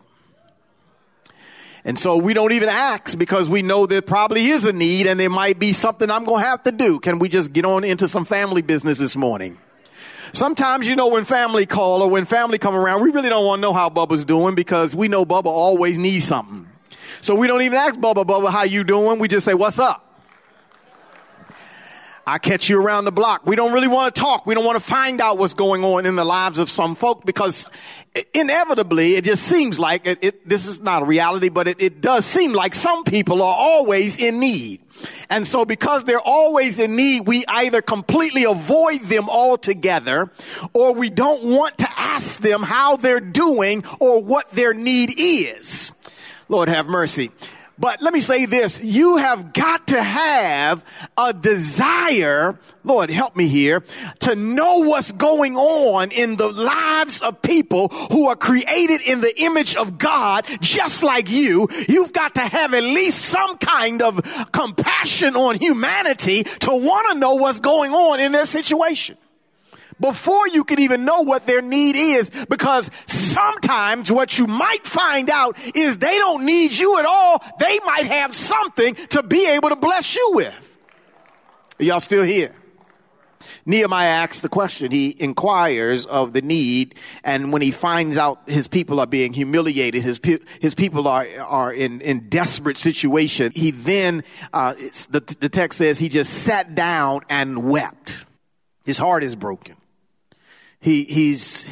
And 1.85 1.99
so 1.99 2.17
we 2.17 2.33
don't 2.33 2.51
even 2.51 2.67
ask 2.67 3.15
because 3.15 3.47
we 3.47 3.61
know 3.61 3.85
there 3.85 4.01
probably 4.01 4.47
is 4.47 4.65
a 4.65 4.73
need 4.73 5.05
and 5.05 5.19
there 5.19 5.29
might 5.29 5.59
be 5.59 5.71
something 5.71 6.09
I'm 6.09 6.25
going 6.25 6.41
to 6.41 6.47
have 6.47 6.63
to 6.63 6.71
do. 6.71 6.99
Can 6.99 7.19
we 7.19 7.29
just 7.29 7.53
get 7.53 7.63
on 7.63 7.83
into 7.83 8.07
some 8.07 8.25
family 8.25 8.63
business 8.63 8.97
this 8.97 9.15
morning? 9.15 9.59
Sometimes, 10.33 10.87
you 10.87 10.95
know, 10.95 11.07
when 11.07 11.25
family 11.25 11.67
call 11.67 12.01
or 12.01 12.09
when 12.09 12.25
family 12.25 12.57
come 12.57 12.75
around, 12.75 13.03
we 13.03 13.11
really 13.11 13.29
don't 13.29 13.45
want 13.45 13.59
to 13.59 13.61
know 13.61 13.73
how 13.73 13.91
Bubba's 13.91 14.25
doing 14.25 14.55
because 14.55 14.95
we 14.95 15.07
know 15.07 15.25
Bubba 15.25 15.45
always 15.45 15.99
needs 15.99 16.25
something. 16.25 16.67
So 17.21 17.35
we 17.35 17.45
don't 17.45 17.61
even 17.61 17.77
ask 17.77 17.99
Bubba, 17.99 18.25
Bubba, 18.25 18.49
how 18.49 18.63
you 18.63 18.83
doing? 18.83 19.19
We 19.19 19.27
just 19.27 19.45
say, 19.45 19.53
what's 19.53 19.77
up? 19.77 20.04
I 22.27 22.39
catch 22.39 22.69
you 22.69 22.81
around 22.81 23.05
the 23.05 23.11
block. 23.11 23.45
We 23.45 23.55
don't 23.55 23.71
really 23.71 23.87
want 23.87 24.15
to 24.15 24.19
talk. 24.19 24.47
We 24.47 24.55
don't 24.55 24.65
want 24.65 24.77
to 24.77 24.83
find 24.83 25.21
out 25.21 25.37
what's 25.37 25.53
going 25.53 25.83
on 25.83 26.07
in 26.07 26.15
the 26.15 26.25
lives 26.25 26.57
of 26.57 26.71
some 26.71 26.95
folk 26.95 27.23
because 27.23 27.67
inevitably 28.33 29.13
it 29.13 29.25
just 29.25 29.43
seems 29.43 29.77
like 29.77 30.07
it, 30.07 30.19
it, 30.21 30.49
this 30.49 30.65
is 30.65 30.79
not 30.79 31.03
a 31.03 31.05
reality, 31.05 31.49
but 31.49 31.67
it, 31.67 31.79
it 31.79 32.01
does 32.01 32.25
seem 32.25 32.53
like 32.53 32.73
some 32.73 33.03
people 33.03 33.43
are 33.43 33.55
always 33.55 34.17
in 34.17 34.39
need. 34.39 34.81
And 35.29 35.45
so 35.45 35.65
because 35.65 36.03
they're 36.05 36.19
always 36.19 36.79
in 36.79 36.95
need, 36.95 37.27
we 37.27 37.45
either 37.47 37.83
completely 37.83 38.45
avoid 38.45 39.01
them 39.01 39.29
altogether 39.29 40.31
or 40.73 40.93
we 40.93 41.11
don't 41.11 41.43
want 41.43 41.77
to 41.79 41.87
ask 41.95 42.39
them 42.39 42.63
how 42.63 42.95
they're 42.95 43.19
doing 43.19 43.83
or 43.99 44.23
what 44.23 44.49
their 44.51 44.73
need 44.73 45.13
is. 45.17 45.91
Lord 46.49 46.69
have 46.69 46.87
mercy. 46.87 47.31
But 47.77 48.01
let 48.01 48.13
me 48.13 48.21
say 48.21 48.45
this. 48.45 48.81
You 48.81 49.17
have 49.17 49.51
got 49.51 49.87
to 49.87 50.01
have 50.01 50.83
a 51.17 51.33
desire, 51.33 52.57
Lord 52.83 53.09
help 53.09 53.35
me 53.35 53.47
here, 53.47 53.83
to 54.19 54.35
know 54.35 54.79
what's 54.79 55.11
going 55.11 55.57
on 55.57 56.11
in 56.11 56.37
the 56.37 56.51
lives 56.51 57.21
of 57.21 57.41
people 57.41 57.89
who 58.11 58.29
are 58.29 58.35
created 58.35 59.01
in 59.01 59.21
the 59.21 59.41
image 59.41 59.75
of 59.75 59.97
God 59.97 60.45
just 60.61 61.03
like 61.03 61.29
you. 61.29 61.67
You've 61.89 62.13
got 62.13 62.35
to 62.35 62.41
have 62.41 62.73
at 62.73 62.83
least 62.83 63.19
some 63.19 63.57
kind 63.57 64.01
of 64.01 64.21
compassion 64.51 65.35
on 65.35 65.55
humanity 65.55 66.43
to 66.43 66.69
want 66.69 67.11
to 67.11 67.19
know 67.19 67.35
what's 67.35 67.59
going 67.59 67.91
on 67.91 68.19
in 68.19 68.31
their 68.31 68.45
situation 68.45 69.17
before 69.99 70.47
you 70.47 70.63
can 70.63 70.79
even 70.79 71.05
know 71.05 71.21
what 71.21 71.45
their 71.45 71.61
need 71.61 71.95
is 71.95 72.29
because 72.49 72.89
sometimes 73.07 74.11
what 74.11 74.37
you 74.37 74.47
might 74.47 74.85
find 74.85 75.29
out 75.29 75.57
is 75.75 75.97
they 75.97 76.17
don't 76.17 76.45
need 76.45 76.73
you 76.73 76.97
at 76.97 77.05
all. 77.05 77.43
They 77.59 77.79
might 77.85 78.07
have 78.07 78.33
something 78.33 78.95
to 79.09 79.23
be 79.23 79.47
able 79.49 79.69
to 79.69 79.75
bless 79.75 80.15
you 80.15 80.31
with. 80.33 80.77
Are 81.79 81.83
y'all 81.83 81.99
still 81.99 82.23
here? 82.23 82.53
Nehemiah 83.65 84.07
asks 84.07 84.41
the 84.41 84.49
question. 84.49 84.91
He 84.91 85.15
inquires 85.19 86.05
of 86.05 86.33
the 86.33 86.41
need, 86.41 86.95
and 87.23 87.51
when 87.51 87.61
he 87.61 87.71
finds 87.71 88.15
out 88.17 88.47
his 88.47 88.67
people 88.67 88.99
are 88.99 89.07
being 89.07 89.33
humiliated, 89.33 90.03
his 90.03 90.19
pe- 90.19 90.39
his 90.59 90.73
people 90.75 91.07
are 91.07 91.27
are 91.39 91.73
in 91.73 92.01
in 92.01 92.29
desperate 92.29 92.77
situation. 92.77 93.51
He 93.55 93.71
then 93.71 94.23
uh, 94.53 94.73
the 95.09 95.35
the 95.39 95.49
text 95.49 95.79
says 95.79 95.99
he 95.99 96.09
just 96.09 96.31
sat 96.31 96.75
down 96.75 97.21
and 97.29 97.63
wept. 97.63 98.25
His 98.83 98.97
heart 98.97 99.23
is 99.23 99.35
broken 99.35 99.75
he, 100.85 101.03
he's, 101.05 101.65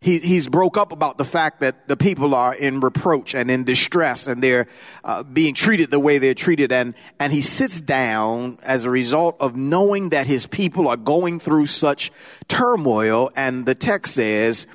he, 0.00 0.18
he's 0.18 0.48
broke 0.48 0.76
up 0.76 0.90
about 0.90 1.16
the 1.16 1.24
fact 1.24 1.60
that 1.60 1.86
the 1.86 1.96
people 1.96 2.34
are 2.34 2.52
in 2.52 2.80
reproach 2.80 3.36
and 3.36 3.48
in 3.48 3.62
distress 3.62 4.26
and 4.26 4.42
they're 4.42 4.66
uh, 5.04 5.22
being 5.22 5.54
treated 5.54 5.92
the 5.92 6.00
way 6.00 6.18
they're 6.18 6.34
treated. 6.34 6.72
And, 6.72 6.94
and 7.20 7.32
he 7.32 7.40
sits 7.40 7.80
down 7.80 8.58
as 8.64 8.84
a 8.84 8.90
result 8.90 9.36
of 9.38 9.54
knowing 9.54 10.08
that 10.08 10.26
his 10.26 10.48
people 10.48 10.88
are 10.88 10.96
going 10.96 11.38
through 11.38 11.66
such 11.66 12.10
turmoil. 12.48 13.30
And 13.36 13.64
the 13.64 13.76
text 13.76 14.16
says, 14.16 14.66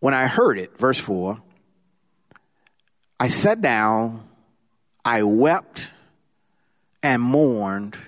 when 0.00 0.14
I 0.14 0.26
heard 0.26 0.58
it, 0.58 0.78
verse 0.78 0.98
4, 0.98 1.38
I 3.20 3.28
sat 3.28 3.60
down, 3.60 4.26
I 5.04 5.24
wept 5.24 5.90
and 7.02 7.20
mourned 7.20 7.98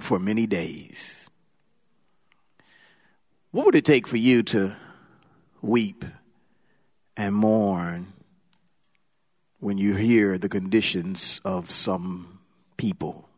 for 0.00 0.18
many 0.18 0.46
days. 0.46 1.21
What 3.52 3.66
would 3.66 3.76
it 3.76 3.84
take 3.84 4.08
for 4.08 4.16
you 4.16 4.42
to 4.44 4.74
weep 5.60 6.06
and 7.18 7.34
mourn 7.34 8.14
when 9.60 9.76
you 9.76 9.94
hear 9.94 10.38
the 10.38 10.48
conditions 10.48 11.38
of 11.44 11.70
some 11.70 12.40
people? 12.78 13.28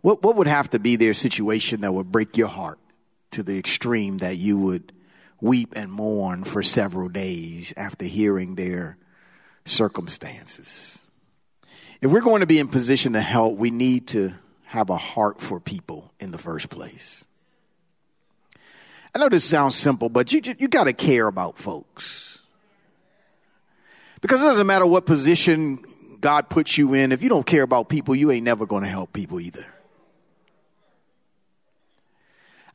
What, 0.00 0.22
what 0.22 0.36
would 0.36 0.46
have 0.46 0.70
to 0.70 0.78
be 0.78 0.96
their 0.96 1.12
situation 1.12 1.82
that 1.82 1.92
would 1.92 2.10
break 2.10 2.38
your 2.38 2.48
heart 2.48 2.78
to 3.32 3.42
the 3.42 3.58
extreme 3.58 4.16
that 4.18 4.38
you 4.38 4.56
would 4.56 4.92
weep 5.42 5.74
and 5.76 5.92
mourn 5.92 6.44
for 6.44 6.62
several 6.62 7.10
days 7.10 7.74
after 7.76 8.06
hearing 8.06 8.54
their 8.54 8.96
circumstances? 9.66 10.98
If 12.00 12.10
we're 12.10 12.22
going 12.22 12.40
to 12.40 12.46
be 12.46 12.60
in 12.60 12.68
position 12.68 13.12
to 13.12 13.20
help, 13.20 13.58
we 13.58 13.70
need 13.70 14.08
to 14.08 14.32
have 14.64 14.88
a 14.88 14.96
heart 14.96 15.42
for 15.42 15.60
people 15.60 16.14
in 16.18 16.30
the 16.30 16.38
first 16.38 16.70
place. 16.70 17.26
I 19.16 19.18
know 19.18 19.30
this 19.30 19.46
sounds 19.46 19.74
simple, 19.74 20.10
but 20.10 20.30
you, 20.34 20.42
you 20.58 20.68
got 20.68 20.84
to 20.84 20.92
care 20.92 21.26
about 21.26 21.56
folks. 21.56 22.40
Because 24.20 24.42
it 24.42 24.44
doesn't 24.44 24.66
matter 24.66 24.84
what 24.84 25.06
position 25.06 25.82
God 26.20 26.50
puts 26.50 26.76
you 26.76 26.92
in, 26.92 27.12
if 27.12 27.22
you 27.22 27.30
don't 27.30 27.46
care 27.46 27.62
about 27.62 27.88
people, 27.88 28.14
you 28.14 28.30
ain't 28.30 28.44
never 28.44 28.66
going 28.66 28.82
to 28.82 28.90
help 28.90 29.14
people 29.14 29.40
either. 29.40 29.64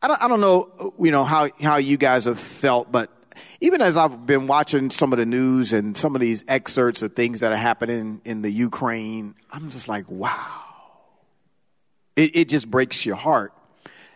I 0.01 0.07
don't, 0.07 0.23
I 0.23 0.27
don't 0.27 0.41
know, 0.41 0.95
you 0.99 1.11
know, 1.11 1.25
how, 1.25 1.47
how 1.61 1.75
you 1.75 1.97
guys 1.97 2.25
have 2.25 2.39
felt, 2.39 2.91
but 2.91 3.11
even 3.59 3.79
as 3.79 3.95
I've 3.95 4.25
been 4.25 4.47
watching 4.47 4.89
some 4.89 5.13
of 5.13 5.19
the 5.19 5.27
news 5.27 5.73
and 5.73 5.95
some 5.95 6.15
of 6.15 6.21
these 6.21 6.43
excerpts 6.47 7.03
of 7.03 7.13
things 7.13 7.41
that 7.41 7.51
are 7.51 7.55
happening 7.55 8.19
in 8.25 8.41
the 8.41 8.49
Ukraine, 8.49 9.35
I'm 9.51 9.69
just 9.69 9.87
like, 9.87 10.09
wow. 10.09 10.63
It, 12.15 12.35
it 12.35 12.49
just 12.49 12.71
breaks 12.71 13.05
your 13.05 13.15
heart. 13.15 13.53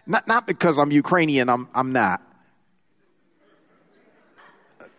Not, 0.08 0.28
not 0.28 0.46
because 0.46 0.78
I'm 0.78 0.92
Ukrainian, 0.92 1.50
I'm, 1.50 1.68
I'm 1.74 1.92
not. 1.92 2.22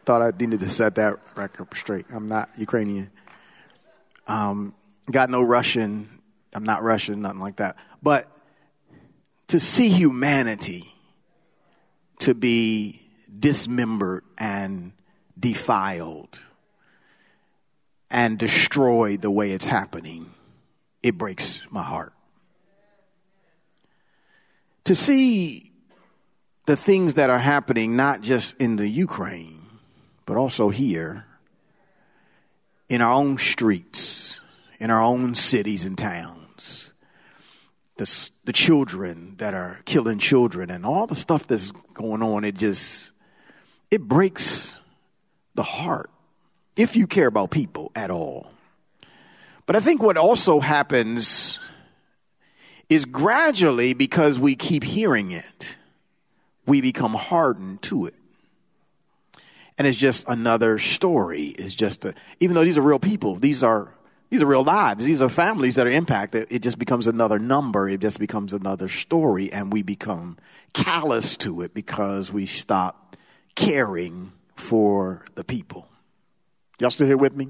Thought 0.04 0.22
I 0.22 0.30
needed 0.38 0.60
to 0.60 0.68
set 0.68 0.96
that 0.96 1.18
record 1.36 1.68
straight. 1.76 2.06
I'm 2.12 2.28
not 2.28 2.50
Ukrainian. 2.56 3.10
Um, 4.26 4.74
got 5.10 5.30
no 5.30 5.42
Russian. 5.42 6.20
I'm 6.52 6.64
not 6.64 6.82
Russian, 6.82 7.20
nothing 7.20 7.40
like 7.40 7.56
that. 7.56 7.76
But 8.02 8.30
to 9.48 9.60
see 9.60 9.88
humanity 9.88 10.92
to 12.20 12.34
be 12.34 13.02
dismembered 13.38 14.24
and 14.38 14.92
defiled 15.38 16.38
and 18.10 18.38
destroyed 18.38 19.22
the 19.22 19.30
way 19.30 19.52
it's 19.52 19.66
happening, 19.66 20.30
it 21.02 21.18
breaks 21.18 21.62
my 21.70 21.82
heart. 21.82 22.12
To 24.86 24.94
see 24.94 25.72
the 26.66 26.76
things 26.76 27.14
that 27.14 27.28
are 27.28 27.40
happening, 27.40 27.96
not 27.96 28.20
just 28.20 28.54
in 28.60 28.76
the 28.76 28.86
Ukraine, 28.86 29.66
but 30.26 30.36
also 30.36 30.68
here, 30.68 31.24
in 32.88 33.02
our 33.02 33.12
own 33.12 33.36
streets, 33.38 34.40
in 34.78 34.92
our 34.92 35.02
own 35.02 35.34
cities 35.34 35.84
and 35.84 35.98
towns, 35.98 36.92
the, 37.96 38.30
the 38.44 38.52
children 38.52 39.34
that 39.38 39.54
are 39.54 39.80
killing 39.86 40.20
children 40.20 40.70
and 40.70 40.86
all 40.86 41.08
the 41.08 41.16
stuff 41.16 41.48
that's 41.48 41.72
going 41.92 42.22
on, 42.22 42.44
it 42.44 42.54
just, 42.54 43.10
it 43.90 44.02
breaks 44.02 44.76
the 45.56 45.64
heart 45.64 46.10
if 46.76 46.94
you 46.94 47.08
care 47.08 47.26
about 47.26 47.50
people 47.50 47.90
at 47.96 48.12
all. 48.12 48.52
But 49.66 49.74
I 49.74 49.80
think 49.80 50.00
what 50.00 50.16
also 50.16 50.60
happens 50.60 51.58
is 52.88 53.04
gradually 53.04 53.94
because 53.94 54.38
we 54.38 54.54
keep 54.54 54.84
hearing 54.84 55.30
it, 55.30 55.76
we 56.66 56.80
become 56.80 57.14
hardened 57.14 57.82
to 57.82 58.06
it. 58.06 58.14
And 59.78 59.86
it's 59.86 59.98
just 59.98 60.24
another 60.26 60.78
story. 60.78 61.48
It's 61.48 61.74
just 61.74 62.04
a, 62.04 62.14
even 62.40 62.54
though 62.54 62.64
these 62.64 62.78
are 62.78 62.82
real 62.82 62.98
people, 62.98 63.36
these 63.36 63.62
are 63.62 63.92
these 64.30 64.42
are 64.42 64.46
real 64.46 64.64
lives. 64.64 65.04
These 65.04 65.22
are 65.22 65.28
families 65.28 65.76
that 65.76 65.86
are 65.86 65.90
impacted. 65.90 66.48
It 66.50 66.60
just 66.60 66.78
becomes 66.78 67.06
another 67.06 67.38
number. 67.38 67.88
It 67.88 68.00
just 68.00 68.18
becomes 68.18 68.52
another 68.52 68.88
story, 68.88 69.52
and 69.52 69.72
we 69.72 69.82
become 69.82 70.36
callous 70.72 71.36
to 71.38 71.62
it 71.62 71.72
because 71.72 72.32
we 72.32 72.44
stop 72.44 73.16
caring 73.54 74.32
for 74.56 75.24
the 75.36 75.44
people. 75.44 75.88
Y'all 76.80 76.90
still 76.90 77.06
here 77.06 77.16
with 77.16 77.36
me? 77.36 77.48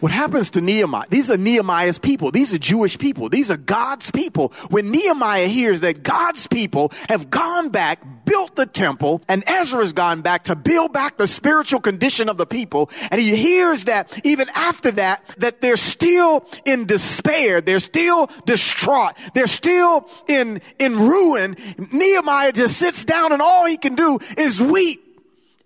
What 0.00 0.12
happens 0.12 0.50
to 0.50 0.60
Nehemiah? 0.60 1.06
These 1.08 1.30
are 1.30 1.38
Nehemiah's 1.38 1.98
people. 1.98 2.30
These 2.30 2.52
are 2.52 2.58
Jewish 2.58 2.98
people. 2.98 3.30
These 3.30 3.50
are 3.50 3.56
God's 3.56 4.10
people. 4.10 4.52
When 4.68 4.90
Nehemiah 4.90 5.46
hears 5.46 5.80
that 5.80 6.02
God's 6.02 6.46
people 6.48 6.92
have 7.08 7.30
gone 7.30 7.70
back, 7.70 8.02
built 8.26 8.56
the 8.56 8.66
temple, 8.66 9.22
and 9.26 9.42
Ezra's 9.46 9.94
gone 9.94 10.20
back 10.20 10.44
to 10.44 10.54
build 10.54 10.92
back 10.92 11.16
the 11.16 11.26
spiritual 11.26 11.80
condition 11.80 12.28
of 12.28 12.36
the 12.36 12.44
people, 12.44 12.90
and 13.10 13.18
he 13.18 13.36
hears 13.36 13.84
that 13.84 14.20
even 14.22 14.50
after 14.54 14.90
that, 14.90 15.24
that 15.38 15.62
they're 15.62 15.78
still 15.78 16.44
in 16.66 16.84
despair, 16.84 17.62
they're 17.62 17.80
still 17.80 18.28
distraught, 18.44 19.14
they're 19.32 19.46
still 19.46 20.10
in, 20.28 20.60
in 20.78 20.98
ruin, 20.98 21.56
Nehemiah 21.90 22.52
just 22.52 22.76
sits 22.76 23.02
down 23.06 23.32
and 23.32 23.40
all 23.40 23.64
he 23.64 23.78
can 23.78 23.94
do 23.94 24.18
is 24.36 24.60
weep 24.60 25.05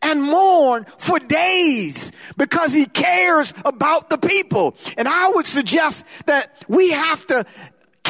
and 0.02 0.22
mourn 0.22 0.86
for 0.98 1.18
days 1.18 2.12
because 2.36 2.72
he 2.72 2.86
cares 2.86 3.52
about 3.64 4.10
the 4.10 4.18
people. 4.18 4.74
And 4.96 5.06
I 5.08 5.28
would 5.30 5.46
suggest 5.46 6.04
that 6.26 6.52
we 6.68 6.90
have 6.90 7.26
to 7.28 7.44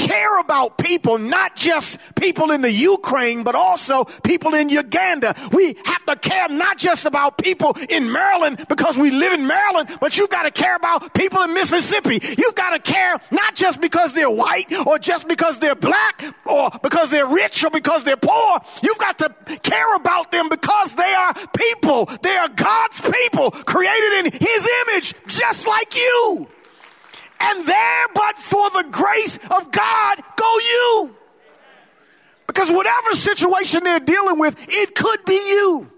care 0.01 0.39
about 0.41 0.79
people, 0.79 1.19
not 1.19 1.55
just 1.57 1.99
people 2.15 2.51
in 2.51 2.63
the 2.63 2.73
Ukraine, 2.73 3.43
but 3.43 3.55
also 3.55 4.05
people 4.05 4.55
in 4.55 4.69
Uganda. 4.69 5.35
We 5.53 5.77
have 5.85 6.05
to 6.07 6.17
care 6.17 6.49
not 6.49 6.79
just 6.79 7.05
about 7.05 7.39
people 7.39 7.77
in 7.89 8.11
Maryland 8.11 8.65
because 8.69 8.97
we 8.97 9.11
live 9.11 9.33
in 9.33 9.47
Maryland, 9.47 9.91
but 10.01 10.17
you've 10.17 10.31
got 10.31 10.43
to 10.43 10.51
care 10.51 10.77
about 10.77 11.13
people 11.15 11.43
in 11.43 11.55
Mississippi. 11.55 12.19
You've 12.39 12.55
got 12.55 12.71
to 12.71 12.93
care 12.93 13.21
not 13.31 13.55
just 13.55 13.81
because 13.81 14.15
they're 14.15 14.31
white 14.31 14.73
or 14.87 14.99
just 14.99 15.29
because 15.29 15.59
they're 15.59 15.75
black 15.75 16.25
or 16.47 16.71
because 16.83 17.11
they're 17.11 17.27
rich 17.27 17.63
or 17.65 17.71
because 17.71 18.05
they're 18.05 18.17
poor. 18.17 18.61
You've 18.83 18.99
got 18.99 19.19
to 19.19 19.29
care 19.63 19.95
about 19.97 20.33
them 20.33 20.49
because 20.49 20.95
they 20.95 21.10
His 24.33 24.69
image, 24.87 25.15
just 25.27 25.67
like 25.67 25.97
you 25.97 26.49
and 27.41 27.67
there 27.67 28.07
but 28.15 28.39
for 28.39 28.71
the 28.71 28.87
grace 28.91 29.39
of 29.51 29.73
God 29.73 30.23
go 30.37 30.59
you. 30.59 31.17
Because 32.47 32.71
whatever 32.71 33.15
situation 33.15 33.85
they're 33.85 34.01
dealing 34.01 34.39
with, 34.39 34.57
it 34.69 34.95
could 34.95 35.25
be 35.25 35.35
you. 35.35 35.91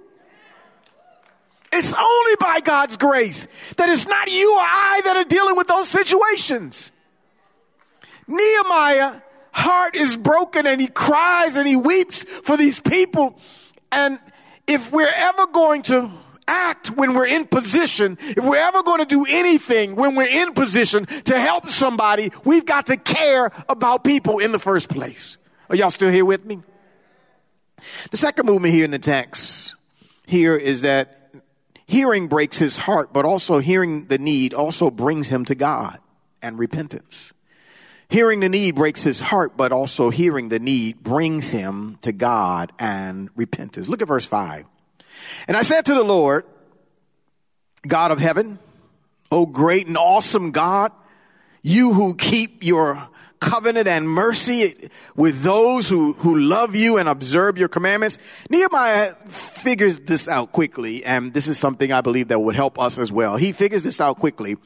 It's 1.73 1.95
only 1.95 2.37
by 2.38 2.61
God's 2.61 2.97
grace 2.97 3.47
that 3.79 3.88
it's 3.88 4.07
not 4.07 4.31
you 4.31 4.55
or 4.55 4.61
I 4.61 5.01
that 5.05 5.16
are 5.16 5.25
dealing 5.25 5.57
with 5.57 5.66
those 5.66 5.88
situations. 5.88 6.92
Nehemiah 8.29 9.23
heart 9.53 9.97
is 9.97 10.16
broken 10.16 10.66
and 10.66 10.81
he 10.81 10.87
cries 10.87 11.57
and 11.57 11.66
he 11.66 11.77
weeps 11.77 12.23
for 12.23 12.57
these 12.59 12.79
people. 12.79 13.38
And 13.90 14.18
if 14.66 14.92
we're 14.92 15.12
ever 15.12 15.47
going 15.47 15.83
to 15.83 16.11
act 16.53 16.91
when 16.91 17.15
we're 17.15 17.27
in 17.27 17.47
position, 17.47 18.19
if 18.21 18.45
we're 18.45 18.57
ever 18.57 18.83
going 18.83 19.01
to 19.01 19.07
do 19.07 19.25
anything 19.29 19.97
when 19.97 20.15
we're 20.15 20.29
in 20.29 20.53
position 20.53 21.07
to 21.07 21.41
help 21.41 21.71
somebody, 21.71 22.31
we've 22.45 22.67
got 22.67 22.87
to 22.87 22.97
care 22.97 23.51
about 23.69 24.05
people 24.05 24.38
in 24.38 24.53
the 24.53 24.59
first 24.59 24.88
place. 24.88 25.38
Are 25.71 25.77
y'all 25.77 25.91
still 25.91 26.11
here 26.11 26.25
with 26.25 26.45
me? 26.45 26.61
The 28.11 28.17
second 28.17 28.47
movement 28.47 28.75
here 28.75 28.85
in 28.85 28.91
the 28.91 28.99
text 28.99 29.75
here 30.27 30.57
is 30.57 30.83
that 30.83 31.35
hearing 31.87 32.29
breaks 32.29 32.59
his 32.59 32.77
heart, 32.77 33.12
but 33.12 33.25
also 33.25 33.59
hearing 33.59 34.07
the 34.07 34.19
need 34.19 34.55
also 34.55 34.91
brings 34.91 35.29
him 35.29 35.45
to 35.47 35.55
God 35.55 35.99
and 36.43 36.59
repentance. 36.59 37.33
Hearing 38.09 38.41
the 38.41 38.49
need 38.51 38.75
breaks 38.75 39.03
his 39.03 39.23
heart, 39.23 39.57
but 39.57 39.73
also 39.73 40.11
hearing 40.11 40.51
the 40.51 40.59
need 40.59 41.03
brings 41.03 41.49
him 41.49 41.99
to 42.03 42.12
God 42.12 42.71
and 42.79 43.31
repentance. 43.35 43.88
Look 43.88 44.03
at 44.03 44.09
verse 44.09 44.27
5. 44.27 44.67
And 45.48 45.56
I 45.56 45.62
said 45.62 45.87
to 45.87 45.94
the 45.94 46.04
Lord, 46.04 46.44
God 47.87 48.11
of 48.11 48.18
heaven, 48.18 48.58
O 49.30 49.46
great 49.46 49.87
and 49.87 49.96
awesome 49.96 50.50
God, 50.50 50.92
you 51.62 51.92
who 51.92 52.14
keep 52.14 52.64
your 52.64 53.08
covenant 53.40 53.88
and 53.88 54.08
mercy 54.08 54.88
with 55.16 55.42
those 55.42 55.88
who, 55.88 56.12
who 56.14 56.38
love 56.38 56.76
you 56.76 56.96
and 56.96 57.08
observe 57.08 57.58
your 57.58 57.68
commandments. 57.68 58.18
Nehemiah 58.48 59.16
figures 59.26 59.98
this 59.98 60.28
out 60.28 60.52
quickly, 60.52 61.04
and 61.04 61.35
this 61.35 61.48
is 61.48 61.58
something 61.58 61.92
I 61.92 62.02
believe 62.02 62.28
that 62.28 62.38
would 62.38 62.54
help 62.54 62.78
us 62.78 62.98
as 62.98 63.11
well. 63.11 63.37
He 63.37 63.52
figures 63.52 63.82
this 63.82 64.00
out 64.00 64.18
quickly. 64.18 64.56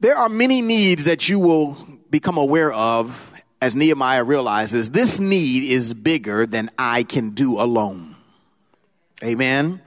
There 0.00 0.16
are 0.16 0.28
many 0.28 0.62
needs 0.62 1.04
that 1.04 1.28
you 1.28 1.38
will 1.38 1.76
become 2.08 2.38
aware 2.38 2.72
of 2.72 3.20
as 3.60 3.74
Nehemiah 3.74 4.24
realizes 4.24 4.90
this 4.90 5.20
need 5.20 5.70
is 5.70 5.92
bigger 5.92 6.46
than 6.46 6.70
I 6.78 7.02
can 7.02 7.30
do 7.30 7.60
alone. 7.60 8.07
Amen. 9.22 9.82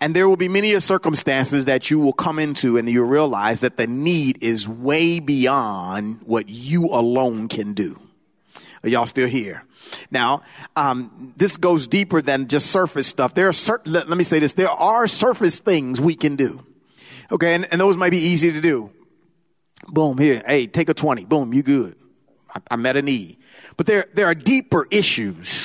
And 0.00 0.14
there 0.14 0.28
will 0.28 0.36
be 0.36 0.48
many 0.48 0.78
circumstances 0.80 1.64
that 1.64 1.90
you 1.90 1.98
will 1.98 2.12
come 2.12 2.38
into 2.38 2.76
and 2.76 2.88
you 2.88 3.02
realize 3.02 3.60
that 3.60 3.76
the 3.76 3.86
need 3.86 4.42
is 4.42 4.68
way 4.68 5.20
beyond 5.20 6.20
what 6.26 6.48
you 6.48 6.86
alone 6.86 7.48
can 7.48 7.72
do. 7.72 7.98
Are 8.82 8.88
y'all 8.88 9.06
still 9.06 9.28
here? 9.28 9.62
Now, 10.10 10.42
um, 10.76 11.32
this 11.36 11.56
goes 11.56 11.86
deeper 11.86 12.20
than 12.20 12.48
just 12.48 12.70
surface 12.70 13.06
stuff. 13.06 13.34
There 13.34 13.48
are 13.48 13.54
certain, 13.54 13.92
let, 13.92 14.08
let, 14.08 14.18
me 14.18 14.24
say 14.24 14.40
this, 14.40 14.52
there 14.52 14.68
are 14.68 15.06
surface 15.06 15.58
things 15.58 16.00
we 16.00 16.14
can 16.14 16.36
do. 16.36 16.64
Okay, 17.30 17.54
and, 17.54 17.66
and, 17.70 17.80
those 17.80 17.96
might 17.96 18.10
be 18.10 18.18
easy 18.18 18.52
to 18.52 18.60
do. 18.60 18.90
Boom, 19.86 20.18
here, 20.18 20.42
hey, 20.46 20.66
take 20.66 20.90
a 20.90 20.94
20. 20.94 21.24
Boom, 21.24 21.54
you 21.54 21.62
good. 21.62 21.96
I, 22.54 22.60
I 22.72 22.76
met 22.76 22.96
a 22.96 23.02
need. 23.02 23.38
But 23.76 23.86
there, 23.86 24.06
there 24.12 24.26
are 24.26 24.34
deeper 24.34 24.86
issues 24.90 25.63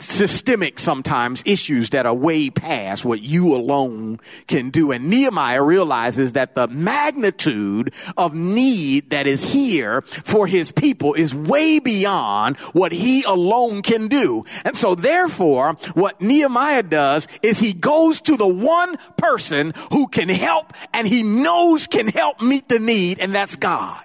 systemic 0.00 0.78
sometimes 0.78 1.42
issues 1.46 1.90
that 1.90 2.06
are 2.06 2.14
way 2.14 2.50
past 2.50 3.04
what 3.04 3.22
you 3.22 3.54
alone 3.54 4.18
can 4.46 4.70
do. 4.70 4.92
And 4.92 5.08
Nehemiah 5.08 5.62
realizes 5.62 6.32
that 6.32 6.54
the 6.54 6.66
magnitude 6.68 7.92
of 8.16 8.34
need 8.34 9.10
that 9.10 9.26
is 9.26 9.44
here 9.44 10.02
for 10.02 10.46
his 10.46 10.72
people 10.72 11.14
is 11.14 11.34
way 11.34 11.78
beyond 11.78 12.56
what 12.72 12.92
he 12.92 13.22
alone 13.24 13.82
can 13.82 14.08
do. 14.08 14.44
And 14.64 14.76
so 14.76 14.94
therefore, 14.94 15.74
what 15.94 16.20
Nehemiah 16.20 16.82
does 16.82 17.28
is 17.42 17.58
he 17.58 17.72
goes 17.72 18.20
to 18.22 18.36
the 18.36 18.48
one 18.48 18.96
person 19.16 19.72
who 19.92 20.08
can 20.08 20.28
help 20.28 20.72
and 20.92 21.06
he 21.06 21.22
knows 21.22 21.86
can 21.86 22.08
help 22.08 22.40
meet 22.40 22.68
the 22.68 22.78
need, 22.78 23.18
and 23.18 23.34
that's 23.34 23.56
God. 23.56 24.02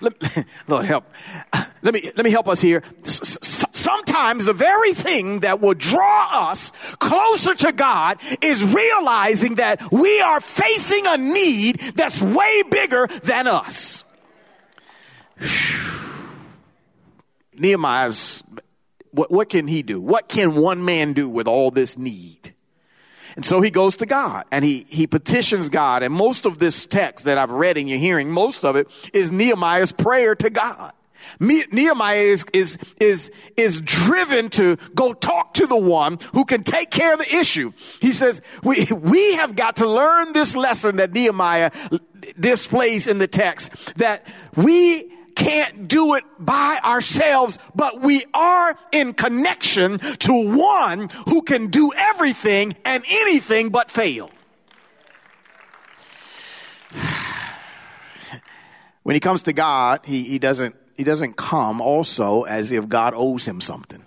Let, 0.00 0.14
Lord 0.68 0.86
help. 0.86 1.04
Let 1.82 1.94
me 1.94 2.10
let 2.16 2.24
me 2.24 2.30
help 2.30 2.48
us 2.48 2.60
here. 2.60 2.82
Sometimes 3.80 4.44
the 4.44 4.52
very 4.52 4.92
thing 4.92 5.40
that 5.40 5.58
will 5.60 5.72
draw 5.72 6.50
us 6.50 6.70
closer 6.98 7.54
to 7.54 7.72
God 7.72 8.18
is 8.42 8.62
realizing 8.62 9.54
that 9.54 9.90
we 9.90 10.20
are 10.20 10.42
facing 10.42 11.06
a 11.06 11.16
need 11.16 11.80
that's 11.94 12.20
way 12.20 12.62
bigger 12.70 13.06
than 13.24 13.46
us. 13.46 14.04
Nehemiah's, 17.54 18.44
what, 19.12 19.30
what 19.30 19.48
can 19.48 19.66
he 19.66 19.82
do? 19.82 19.98
What 19.98 20.28
can 20.28 20.56
one 20.56 20.84
man 20.84 21.14
do 21.14 21.26
with 21.26 21.48
all 21.48 21.70
this 21.70 21.96
need? 21.96 22.54
And 23.34 23.46
so 23.46 23.62
he 23.62 23.70
goes 23.70 23.96
to 23.96 24.04
God 24.04 24.44
and 24.52 24.62
he, 24.62 24.84
he 24.90 25.06
petitions 25.06 25.70
God. 25.70 26.02
And 26.02 26.12
most 26.12 26.44
of 26.44 26.58
this 26.58 26.84
text 26.84 27.24
that 27.24 27.38
I've 27.38 27.50
read 27.50 27.78
and 27.78 27.88
you're 27.88 27.98
hearing, 27.98 28.30
most 28.30 28.62
of 28.62 28.76
it 28.76 28.88
is 29.14 29.32
Nehemiah's 29.32 29.92
prayer 29.92 30.34
to 30.34 30.50
God. 30.50 30.92
Nehemiah 31.38 32.18
is, 32.18 32.44
is, 32.52 32.78
is, 32.98 33.30
is 33.56 33.80
driven 33.80 34.48
to 34.50 34.76
go 34.94 35.12
talk 35.12 35.54
to 35.54 35.66
the 35.66 35.76
one 35.76 36.18
who 36.32 36.44
can 36.44 36.62
take 36.62 36.90
care 36.90 37.12
of 37.12 37.18
the 37.18 37.36
issue. 37.36 37.72
He 38.00 38.12
says, 38.12 38.40
we, 38.62 38.86
we 38.86 39.34
have 39.34 39.56
got 39.56 39.76
to 39.76 39.88
learn 39.88 40.32
this 40.32 40.56
lesson 40.56 40.96
that 40.96 41.12
Nehemiah 41.12 41.70
displays 42.38 43.06
in 43.06 43.18
the 43.18 43.28
text 43.28 43.96
that 43.96 44.26
we 44.56 45.10
can't 45.34 45.88
do 45.88 46.14
it 46.14 46.24
by 46.38 46.78
ourselves, 46.84 47.58
but 47.74 48.00
we 48.00 48.24
are 48.34 48.76
in 48.92 49.14
connection 49.14 49.98
to 49.98 50.32
one 50.32 51.08
who 51.28 51.42
can 51.42 51.68
do 51.68 51.92
everything 51.96 52.74
and 52.84 53.02
anything 53.08 53.70
but 53.70 53.90
fail. 53.90 54.30
When 59.02 59.14
he 59.14 59.20
comes 59.20 59.44
to 59.44 59.54
God, 59.54 60.02
he, 60.04 60.24
he 60.24 60.38
doesn't 60.38 60.76
he 61.00 61.04
doesn't 61.04 61.34
come 61.34 61.80
also 61.80 62.42
as 62.42 62.70
if 62.70 62.86
God 62.86 63.14
owes 63.16 63.46
him 63.46 63.62
something. 63.62 64.04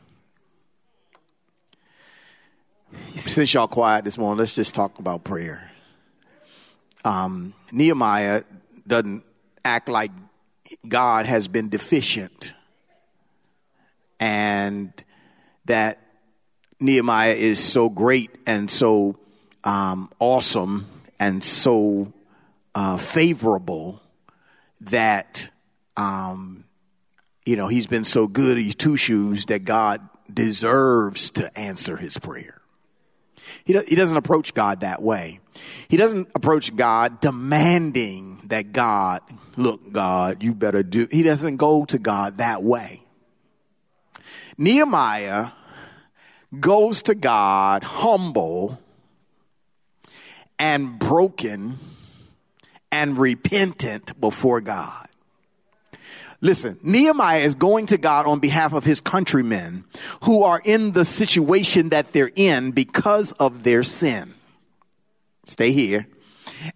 Since 3.18 3.52
y'all 3.56 3.68
quiet 3.68 4.06
this 4.06 4.16
morning, 4.16 4.38
let's 4.38 4.54
just 4.54 4.76
talk 4.76 5.00
about 5.00 5.24
prayer. 5.24 5.72
Um, 7.04 7.56
Nehemiah 7.72 8.44
doesn't 8.86 9.24
act 9.66 9.90
like 9.90 10.12
God 10.88 11.26
has 11.26 11.48
been 11.48 11.70
deficient 11.70 12.54
and 14.20 14.94
that 15.66 16.00
Nehemiah 16.80 17.34
is 17.34 17.58
so 17.58 17.90
great 17.90 18.30
and 18.46 18.70
so 18.70 19.18
um, 19.64 20.12
awesome 20.20 20.86
and 21.20 21.44
so 21.44 22.14
uh, 22.76 22.98
favorable 22.98 24.00
that 24.82 25.50
um, 25.98 26.66
you 27.46 27.56
know, 27.56 27.68
he's 27.68 27.88
been 27.88 28.04
so 28.04 28.28
good 28.28 28.58
at 28.58 28.78
two 28.78 28.98
shoes 28.98 29.46
that 29.46 29.66
God 29.66 30.08
deserves 30.32 31.30
to 31.32 31.58
answer 31.58 31.98
his 31.98 32.18
prayer. 32.18 32.62
He, 33.66 33.78
he 33.88 33.96
doesn't 33.96 34.18
approach 34.18 34.54
God 34.54 34.82
that 34.82 35.02
way. 35.02 35.40
He 35.88 35.98
doesn't 35.98 36.30
approach 36.36 36.76
God 36.76 37.20
demanding 37.20 38.42
that 38.46 38.72
God, 38.72 39.22
look, 39.56 39.92
God, 39.92 40.42
you 40.42 40.54
better 40.56 40.84
do. 40.84 41.08
He 41.12 41.24
doesn't 41.24 41.58
go 41.58 41.86
to 41.86 42.00
God 42.00 42.38
that 42.38 42.64
way. 42.64 43.04
Nehemiah 44.58 45.52
goes 46.60 47.04
to 47.04 47.16
God 47.16 47.84
humble 47.84 48.80
and 50.60 51.00
broken 51.00 51.80
and 52.92 53.18
repentant 53.18 54.20
before 54.20 54.62
God. 54.62 55.08
Listen, 56.44 56.78
Nehemiah 56.84 57.40
is 57.40 57.56
going 57.56 57.86
to 57.86 57.98
God 57.98 58.28
on 58.28 58.40
behalf 58.40 58.74
of 58.74 58.84
his 58.84 59.00
countrymen 59.00 59.86
who 60.24 60.44
are 60.44 60.62
in 60.66 60.92
the 60.92 61.06
situation 61.06 61.90
that 61.90 62.12
they're 62.12 62.32
in 62.36 62.72
because 62.72 63.32
of 63.32 63.64
their 63.64 63.82
sin. 63.82 64.34
Stay 65.48 65.72
here. 65.72 66.06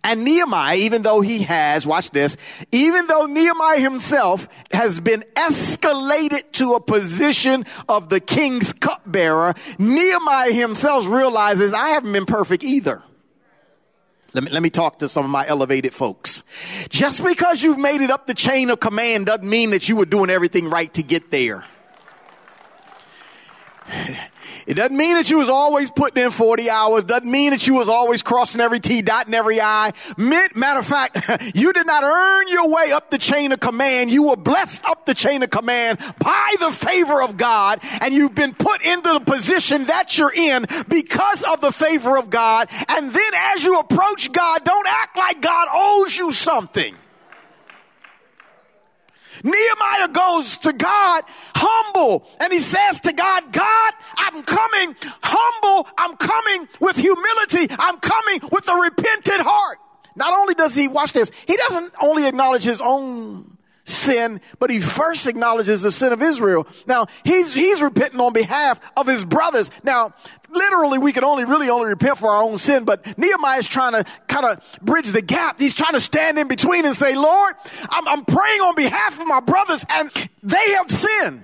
And 0.06 0.23
Nehemiah, 0.23 0.77
even 0.77 1.01
though 1.01 1.19
he 1.19 1.43
has, 1.43 1.86
watch 1.86 2.12
this, 2.12 2.38
even 2.71 3.08
though 3.08 3.25
Nehemiah 3.25 3.82
himself 3.82 4.47
has 4.71 5.01
been 5.01 5.25
escalated 5.36 6.49
to 6.53 6.75
a 6.75 6.80
position 6.80 7.65
of 7.89 8.08
the 8.08 8.21
king's 8.21 8.71
cupbearer, 8.71 9.53
Nehemiah 9.77 10.53
himself 10.53 11.10
realizes 11.10 11.73
I 11.73 11.89
haven't 11.89 12.13
been 12.13 12.25
perfect 12.25 12.63
either. 12.63 13.03
Let 14.38 14.43
me, 14.43 14.52
let 14.52 14.62
me 14.62 14.69
talk 14.69 15.00
to 15.00 15.10
some 15.10 15.26
of 15.26 15.32
my 15.32 15.47
elevated 15.47 15.95
folks. 15.95 16.43
Just 16.89 17.23
because 17.23 17.63
you've 17.63 17.80
made 17.80 18.02
it 18.02 18.12
up 18.12 18.28
the 18.28 18.36
chain 18.36 18.69
of 18.69 18.80
command 18.80 19.26
doesn't 19.26 19.50
mean 19.50 19.71
that 19.71 19.89
you 19.89 19.95
were 19.95 20.06
doing 20.06 20.30
everything 20.30 20.69
right 20.69 20.93
to 20.93 21.02
get 21.02 21.32
there. 21.32 21.65
It 24.67 24.73
doesn't 24.73 24.97
mean 24.97 25.15
that 25.15 25.30
you 25.30 25.38
was 25.38 25.47
always 25.47 25.89
putting 25.89 26.21
in 26.21 26.30
40 26.30 26.69
hours. 26.69 27.06
Doesn't 27.06 27.32
mean 27.32 27.51
that 27.51 27.65
you 27.65 27.75
was 27.75 27.88
always 27.88 28.21
crossing 28.21 28.60
every 28.60 28.82
T, 28.82 29.01
dotting 29.01 29.34
every 29.34 29.62
I. 29.62 29.93
Matter 30.17 30.80
of 30.80 30.86
fact, 30.86 31.56
you 31.56 31.71
did 31.71 31.88
not 31.88 32.03
earn 32.03 32.49
your 32.49 32.69
way 32.69 32.91
up 32.91 33.10
the 33.10 33.17
chain 33.17 33.53
of 33.53 33.62
command. 33.62 34.12
You 34.12 34.23
were 34.23 34.36
blessed 34.36 34.84
up 34.84 35.06
the 35.06 35.13
chain 35.13 35.41
of 35.41 35.49
command 35.51 35.99
by 36.19 36.56
the 36.60 36.71
favor 36.73 37.21
of 37.21 37.38
God. 37.38 37.80
And 38.01 38.13
you've 38.13 38.36
been 38.36 38.53
put 38.53 38.82
into 38.82 39.13
the 39.13 39.21
position 39.21 39.86
that 39.86 40.17
you're 40.17 40.34
in 40.34 40.65
because 40.89 41.43
of 41.43 41.62
the 41.62 41.71
favor 41.71 42.17
of 42.17 42.30
God. 42.30 42.67
And 42.89 43.10
then 43.10 43.32
as 43.34 43.63
you 43.63 43.80
approach 43.80 44.34
God, 44.34 44.65
don't 44.65 44.88
act 44.88 45.15
like 45.15 45.41
God 45.41 45.69
owes 45.71 46.17
you 46.17 46.34
something. 46.34 46.93
Nehemiah 49.47 50.10
goes 50.10 50.57
to 50.57 50.73
God 50.73 51.23
humble 51.55 52.27
and 52.39 52.51
he 52.51 52.60
says 52.60 53.01
to 53.01 53.13
God, 53.13 53.51
God, 53.51 53.93
I'm 54.17 54.43
coming 54.43 54.95
humble. 55.23 55.88
I'm 55.97 56.15
coming 56.17 56.67
with 56.79 56.95
humility. 56.97 57.73
I'm 57.79 57.97
coming 57.97 58.41
with 58.51 58.67
a 58.67 58.75
repentant 58.75 59.41
heart. 59.41 59.79
Not 60.15 60.33
only 60.33 60.53
does 60.53 60.73
he, 60.73 60.88
watch 60.88 61.13
this, 61.13 61.31
he 61.47 61.55
doesn't 61.55 61.93
only 62.01 62.27
acknowledge 62.27 62.63
his 62.63 62.81
own 62.81 63.57
sin, 63.88 64.41
but 64.60 64.69
he 64.69 64.80
first 64.80 65.28
acknowledges 65.28 65.82
the 65.82 65.91
sin 65.91 66.12
of 66.12 66.21
Israel. 66.21 66.67
Now, 66.86 67.08
he's, 67.23 67.54
he's 67.54 67.82
repenting 67.82 68.19
on 68.19 68.34
behalf 68.34 68.80
of 68.97 69.08
his 69.08 69.23
brothers. 69.23 69.71
Now, 69.84 70.13
literally, 70.50 70.97
we 70.97 71.13
can 71.13 71.23
only 71.23 71.45
really 71.45 71.69
only 71.69 71.88
repent 71.88 72.17
for 72.17 72.30
our 72.30 72.43
own 72.43 72.58
sin, 72.58 72.84
but 72.84 73.17
Nehemiah 73.17 73.60
is 73.60 73.67
trying 73.67 73.93
to 73.93 74.10
kind 74.28 74.45
of 74.45 74.80
bridge 74.82 75.08
the 75.08 75.21
gap. 75.21 75.60
He's 75.60 75.73
trying 75.73 75.93
to 75.93 76.02
stand 76.02 76.38
in 76.38 76.47
between 76.47 76.86
and 76.86 76.95
say, 76.95 77.15
Lord, 77.15 77.56
I'm, 77.89 78.08
I'm 78.08 78.26
praying 78.26 78.62
on 78.62 78.76
behalf 78.76 79.19
of 79.19 79.28
my 79.28 79.39
brothers 79.39 79.86
and 79.89 80.12
they 80.43 80.73
have 80.76 80.91
sinned. 80.91 81.43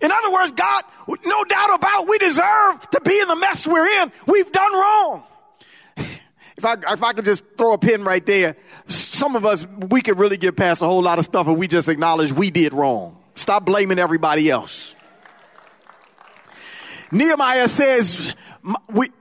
In 0.00 0.12
other 0.12 0.32
words, 0.32 0.52
God, 0.52 0.84
no 1.24 1.44
doubt 1.44 1.74
about 1.74 2.08
we 2.08 2.18
deserve 2.18 2.90
to 2.90 3.00
be 3.00 3.18
in 3.18 3.28
the 3.28 3.36
mess 3.36 3.66
we're 3.66 4.02
in. 4.02 4.12
We've 4.26 4.50
done 4.52 4.72
wrong. 4.72 5.24
If 6.58 6.64
I, 6.64 6.74
if 6.92 7.04
I 7.04 7.12
could 7.12 7.24
just 7.24 7.44
throw 7.56 7.74
a 7.74 7.78
pin 7.78 8.02
right 8.02 8.26
there, 8.26 8.56
some 8.88 9.36
of 9.36 9.46
us, 9.46 9.64
we 9.64 10.02
could 10.02 10.18
really 10.18 10.36
get 10.36 10.56
past 10.56 10.82
a 10.82 10.86
whole 10.86 11.00
lot 11.00 11.20
of 11.20 11.24
stuff 11.24 11.46
if 11.46 11.56
we 11.56 11.68
just 11.68 11.88
acknowledge 11.88 12.32
we 12.32 12.50
did 12.50 12.74
wrong. 12.74 13.16
Stop 13.36 13.64
blaming 13.64 14.00
everybody 14.00 14.50
else. 14.50 14.96
Nehemiah 17.12 17.68
says, 17.68 18.34
we, 18.88 19.12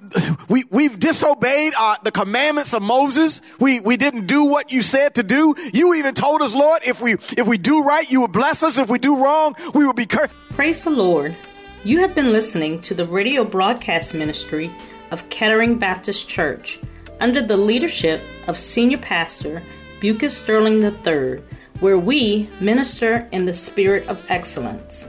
we, 0.50 0.64
we've 0.72 1.00
disobeyed 1.00 1.74
uh, 1.78 1.98
the 2.04 2.12
commandments 2.12 2.74
of 2.74 2.82
Moses. 2.82 3.40
We, 3.60 3.82
we 3.82 3.98
didn't 3.98 4.26
do 4.26 4.46
what 4.46 4.72
you 4.72 4.82
said 4.82 5.14
to 5.16 5.24
do. 5.24 5.54
You 5.74 5.94
even 5.94 6.16
told 6.16 6.42
us, 6.42 6.56
Lord, 6.56 6.82
if 6.88 7.02
we, 7.02 7.14
if 7.14 7.46
we 7.46 7.60
do 7.60 7.84
right, 7.84 8.10
you 8.10 8.22
will 8.22 8.28
bless 8.30 8.64
us. 8.64 8.80
If 8.80 8.90
we 8.90 8.98
do 8.98 9.24
wrong, 9.24 9.56
we 9.76 9.86
will 9.86 9.94
be 9.94 10.08
cursed. 10.08 10.34
Praise 10.50 10.84
the 10.84 10.90
Lord. 10.90 11.36
You 11.84 12.00
have 12.00 12.16
been 12.16 12.32
listening 12.32 12.82
to 12.82 12.96
the 12.96 13.06
radio 13.06 13.46
broadcast 13.46 14.16
ministry 14.16 14.72
of 15.12 15.30
Kettering 15.30 15.78
Baptist 15.78 16.28
Church 16.28 16.80
under 17.20 17.42
the 17.42 17.58
leadership 17.58 18.22
of 18.48 18.58
Senior 18.58 18.98
Pastor 18.98 19.62
Bucus 20.00 20.38
Sterling 20.38 20.84
III, 20.84 21.42
where 21.80 21.98
we 21.98 22.50
minister 22.60 23.28
in 23.32 23.46
the 23.46 23.54
spirit 23.54 24.08
of 24.08 24.26
excellence. 24.30 25.08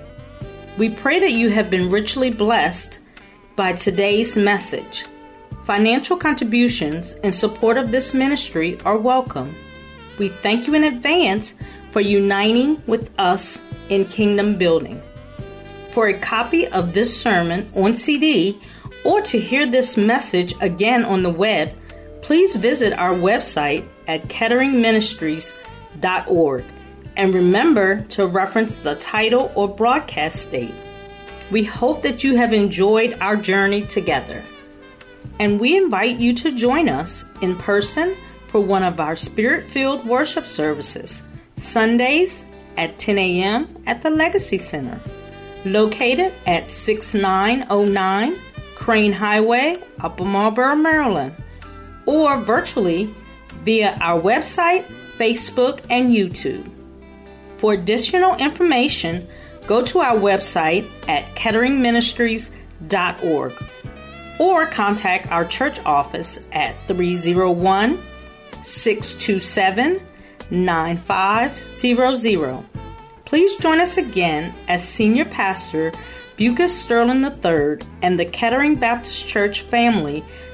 We 0.79 0.91
pray 0.91 1.19
that 1.21 1.33
you 1.33 1.51
have 1.51 1.71
been 1.71 1.91
richly 1.91 2.31
blessed 2.31 3.01
by 3.57 3.73
today's 3.73 4.37
message. 4.37 5.05
Financial 5.65 6.17
contributions 6.17 7.13
in 7.25 7.33
support 7.33 7.77
of 7.77 7.91
this 7.91 8.15
ministry 8.15 8.79
are 8.85 8.97
welcome. 8.97 9.55
We 10.19 10.29
thank 10.29 10.67
you 10.67 10.75
in 10.75 10.85
advance 10.85 11.55
for 11.91 12.01
uniting 12.01 12.83
with 12.87 13.11
us 13.19 13.61
in 13.89 14.05
kingdom 14.05 14.57
building. 14.57 15.03
For 15.93 16.09
a 16.09 16.19
copy 16.19 16.67
of 16.69 16.95
this 16.95 17.21
sermon 17.21 17.71
on 17.75 17.95
CD 17.95 18.59
or 19.05 19.21
to 19.23 19.39
hear 19.41 19.67
this 19.67 19.97
message 19.97 20.55
again 20.61 21.05
on 21.05 21.23
the 21.23 21.31
web, 21.31 21.75
please 22.29 22.55
visit 22.57 22.93
our 22.93 23.15
website 23.15 23.89
at 24.07 24.23
ketteringministries.org 24.25 26.65
and 27.17 27.33
remember 27.33 28.03
to 28.03 28.27
reference 28.27 28.77
the 28.77 28.95
title 28.97 29.51
or 29.55 29.67
broadcast 29.67 30.51
date. 30.51 30.75
We 31.51 31.65
hope 31.65 32.03
that 32.03 32.23
you 32.23 32.37
have 32.37 32.53
enjoyed 32.53 33.17
our 33.23 33.35
journey 33.35 33.81
together. 33.81 34.43
And 35.39 35.59
we 35.59 35.79
invite 35.79 36.19
you 36.19 36.35
to 36.35 36.53
join 36.53 36.91
us 36.91 37.25
in 37.41 37.57
person 37.57 38.15
for 38.49 38.61
one 38.61 38.83
of 38.83 39.01
our 39.01 39.17
spirit 39.17 39.65
filled 39.65 40.05
worship 40.05 40.47
services, 40.47 41.23
Sundays 41.57 42.45
at 42.77 42.99
10 42.99 43.17
a.m. 43.17 43.75
at 43.87 44.03
the 44.03 44.11
Legacy 44.11 44.59
Center. 44.59 45.01
located 45.65 46.35
at 46.47 46.69
6909 46.69 48.37
Crane 48.75 49.13
Highway, 49.13 49.79
Upper 50.01 50.27
Marlboro, 50.27 50.77
Maryland, 50.77 51.35
or 52.09 52.37
virtually 52.39 53.15
via 53.65 53.99
our 54.01 54.19
website, 54.19 54.85
Facebook, 55.19 55.81
and 55.91 56.11
YouTube. 56.11 56.67
For 57.59 57.75
additional 57.75 58.35
information, 58.37 59.29
go 59.67 59.83
to 59.83 59.99
our 59.99 60.17
website 60.17 60.87
at 61.07 61.27
ketteringministries.org 61.35 63.53
or 64.41 64.65
contact 64.67 65.31
our 65.31 65.45
church 65.45 65.79
office 65.85 66.39
at 66.53 66.79
301 66.87 67.99
627 68.63 70.01
9500. 70.51 72.65
Please 73.27 73.55
join 73.57 73.81
us 73.81 73.99
again 73.99 74.55
as 74.67 74.83
Senior 74.83 75.27
Pastor 75.27 75.93
Bucus 76.39 76.81
Sterling 76.81 77.23
III 77.23 77.81
and 78.01 78.19
the 78.19 78.25
Kettering 78.25 78.77
Baptist 78.77 79.29
Church 79.29 79.61
family 79.63 80.25